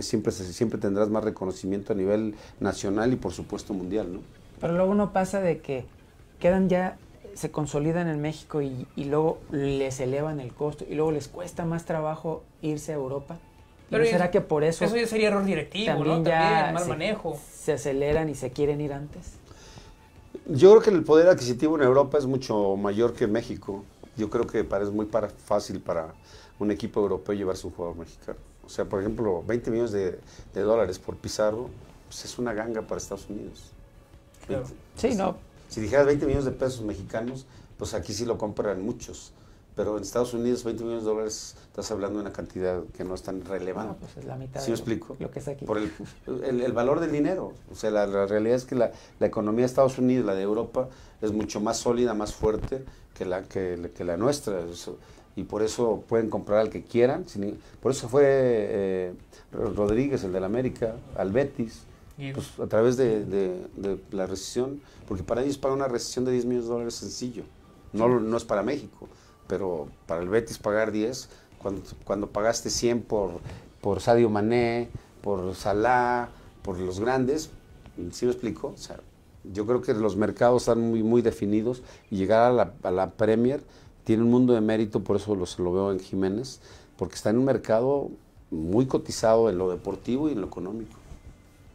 [0.00, 4.20] siempre, siempre tendrás más reconocimiento a nivel nacional y por supuesto mundial, ¿no?
[4.60, 5.84] Pero luego no pasa de que
[6.40, 6.96] quedan ya,
[7.34, 11.64] se consolidan en México y, y luego les elevan el costo y luego les cuesta
[11.64, 13.36] más trabajo irse a Europa.
[13.88, 16.28] ¿Y Pero ¿No será que por eso, Eso ya sería error directivo, también ¿no?
[16.28, 17.38] ya mal se, manejo.
[17.52, 19.34] se aceleran y se quieren ir antes?
[20.46, 23.84] Yo creo que el poder adquisitivo en Europa es mucho mayor que en México.
[24.16, 26.14] Yo creo que para- es muy para- fácil para
[26.58, 28.38] un equipo europeo llevarse un jugador mexicano.
[28.64, 30.18] O sea, por ejemplo, 20 millones de,
[30.54, 31.70] de dólares por Pizarro,
[32.08, 33.72] pues es una ganga para Estados Unidos.
[34.48, 34.64] Claro.
[34.64, 34.76] 20.
[34.96, 35.36] Sí, no.
[35.68, 37.46] Si dijeras 20 millones de pesos mexicanos,
[37.76, 39.32] pues aquí sí lo compran muchos.
[39.76, 43.14] pero en Estados Unidos 20 millones de dólares estás hablando de una cantidad que no
[43.14, 43.92] es tan relevante.
[43.92, 45.16] No, pues es la mitad ¿Sí me de lo- explico?
[45.20, 45.64] lo que es aquí.
[45.64, 45.92] Por el,
[46.44, 47.52] el- el valor del dinero.
[47.70, 48.90] O sea, la, la realidad es que la,
[49.20, 50.88] la economía de Estados Unidos, la de Europa,
[51.22, 52.82] es mucho más sólida, más fuerte
[53.14, 54.60] que la, que, que la nuestra.
[54.62, 54.98] Eso-
[55.36, 57.28] y por eso pueden comprar al que quieran.
[57.28, 59.12] sin por eso fue eh,
[59.52, 61.82] Rodríguez, el del América, al Betis,
[62.34, 66.32] pues, a través de, de- de la recesión, porque para ellos pagar una recesión de
[66.32, 67.44] 10 millones de dólares es sencillo.
[67.92, 69.08] No, no es para México,
[69.46, 71.28] pero para el Betis pagar 10,
[71.62, 73.30] cuando, cuando pagaste 100 por,
[73.80, 74.88] por Sadio Mané,
[75.22, 76.28] por Salah,
[76.62, 77.50] por los grandes,
[78.12, 78.72] ¿sí me explico?
[78.74, 79.00] O sea,
[79.52, 83.10] yo creo que los mercados están muy, muy definidos y llegar a la, a la
[83.12, 83.62] Premier
[84.04, 86.60] tiene un mundo de mérito, por eso lo, se lo veo en Jiménez,
[86.96, 88.10] porque está en un mercado
[88.50, 90.98] muy cotizado en lo deportivo y en lo económico.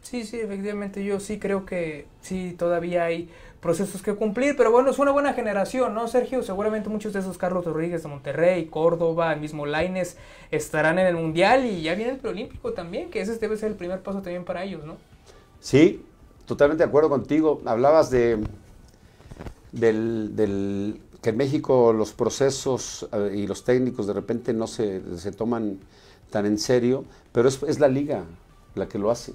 [0.04, 3.30] Sí, sí, efectivamente yo sí creo que sí todavía hay
[3.60, 6.42] procesos que cumplir, pero bueno, es una buena generación, ¿no, Sergio?
[6.42, 10.18] Seguramente muchos de esos Carlos Rodríguez de Monterrey, Córdoba, el mismo Laines
[10.50, 13.76] estarán en el Mundial y ya viene el preolímpico también, que ese debe ser el
[13.76, 14.98] primer paso también para ellos, ¿no?
[15.60, 16.04] Sí,
[16.44, 17.62] totalmente de acuerdo contigo.
[17.64, 18.44] Hablabas de
[19.72, 25.32] del, que en México los procesos eh, y los técnicos de repente no se, se
[25.32, 25.78] toman
[26.28, 28.24] tan en serio, pero es la liga
[28.74, 29.32] la que lo hace.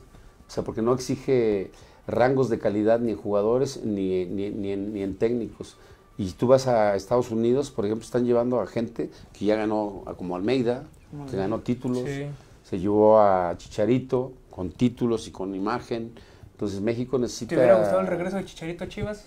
[0.49, 1.69] O sea, porque no exige
[2.07, 5.77] rangos de calidad ni en jugadores ni, ni, ni en, ni en técnicos.
[6.17, 10.03] Y tú vas a Estados Unidos, por ejemplo, están llevando a gente que ya ganó,
[10.17, 10.83] como Almeida,
[11.29, 12.25] que ganó títulos Sí.
[12.63, 16.11] se llevó a Chicharito con títulos y con imagen.
[16.51, 17.49] Entonces México necesita...
[17.51, 19.25] ¿Te hubiera gustado el regreso de Chicharito a Chivas?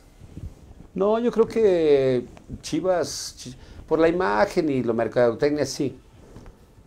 [0.95, 2.27] No, yo creo que
[2.61, 3.55] Chivas, Chi-
[3.89, 5.97] por la imagen y la mercadotecnia sí,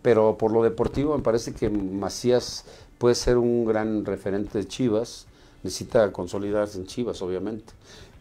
[0.02, 2.64] pero por lo deportivo me parece que Macías
[2.98, 5.26] puede ser un gran referente de Chivas,
[5.62, 7.72] necesita consolidarse en Chivas, obviamente.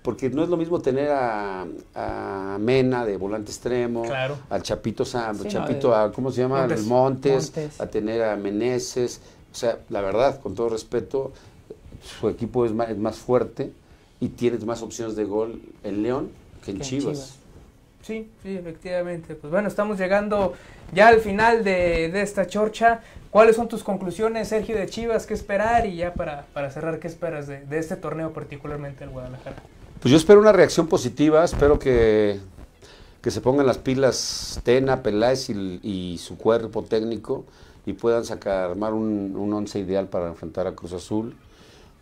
[0.01, 1.65] Porque no es lo mismo tener a,
[1.95, 4.37] a Mena de volante extremo, Claro.
[4.49, 6.59] al Chapito Sam, Sí, no, Chapito, de- a, ¿cómo se llama?
[6.61, 6.85] Montes.
[6.85, 7.81] Montes, Montes.
[7.81, 9.19] a tener a Meneses.
[9.51, 11.31] O sea, la verdad, con todo respeto,
[12.19, 13.71] su equipo es más, es más fuerte
[14.19, 16.29] y tienes más opciones de gol en León
[16.63, 17.13] que en Que en Chivas.
[17.13, 17.35] Chivas.
[18.03, 19.33] Sí, sí, efectivamente.
[19.33, 20.53] Pues bueno, estamos llegando
[20.93, 23.01] ya al final de, de esta chorcha.
[23.31, 25.25] ¿Cuáles son tus conclusiones, Sergio, de Chivas?
[25.25, 25.85] ¿Qué esperar?
[25.85, 29.57] Y ya para, para cerrar, ¿qué esperas de, de este torneo, particularmente el Guadalajara?
[29.99, 32.39] Pues yo espero una reacción positiva, espero que,
[33.21, 37.43] que se pongan las pilas Tena, Peláez y, su cuerpo técnico
[37.85, 41.35] y puedan sacar, armar un, un once ideal para enfrentar a Cruz Azul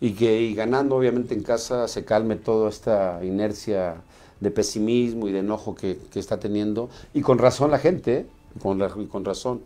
[0.00, 3.96] y que y ganando obviamente en casa se calme toda esta inercia
[4.40, 8.26] de pesimismo y de enojo que, que está teniendo y con razón la gente, ¿eh?
[8.62, 9.60] Con, la- y con razón.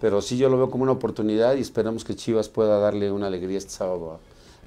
[0.00, 3.26] Pero sí yo lo veo como una oportunidad y esperamos que Chivas pueda darle una
[3.26, 4.18] alegría este sábado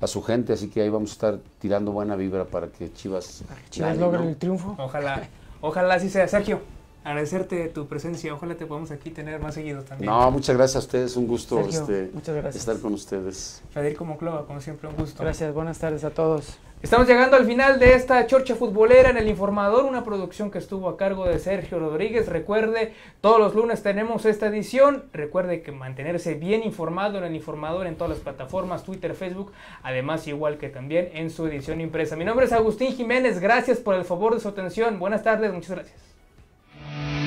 [0.02, 2.92] a, a su gente, así que ahí vamos a estar tirando buena vibra para que
[2.92, 4.28] Chivas, Chivas gane, logra ¿no?
[4.30, 4.76] el triunfo.
[4.78, 5.30] Ojalá,
[5.62, 6.28] ojalá así sea.
[6.28, 6.60] Sergio,
[7.06, 8.34] agradecerte tu presencia.
[8.34, 10.12] Ojalá te podamos aquí tener más seguido también.
[10.12, 12.56] No, muchas gracias a ustedes, un gusto Sergio, este, muchas gracias.
[12.58, 13.62] estar con ustedes.
[13.72, 15.24] Federico Monclova, como siempre, un gusto.
[15.24, 16.58] Gracias, buenas tardes a todos.
[16.82, 20.90] Estamos llegando al final de esta chorcha futbolera en el Informador, una producción que estuvo
[20.90, 22.28] a cargo de Sergio Rodríguez.
[22.28, 25.04] Recuerde, todos los lunes tenemos esta edición.
[25.14, 29.52] Recuerde que mantenerse bien informado en el Informador en todas las plataformas, Twitter, Facebook,
[29.84, 32.16] además igual que también en su edición impresa.
[32.16, 34.98] Mi nombre es Agustín Jiménez, gracias por el favor de su atención.
[34.98, 37.21] Buenas tardes, muchas gracias.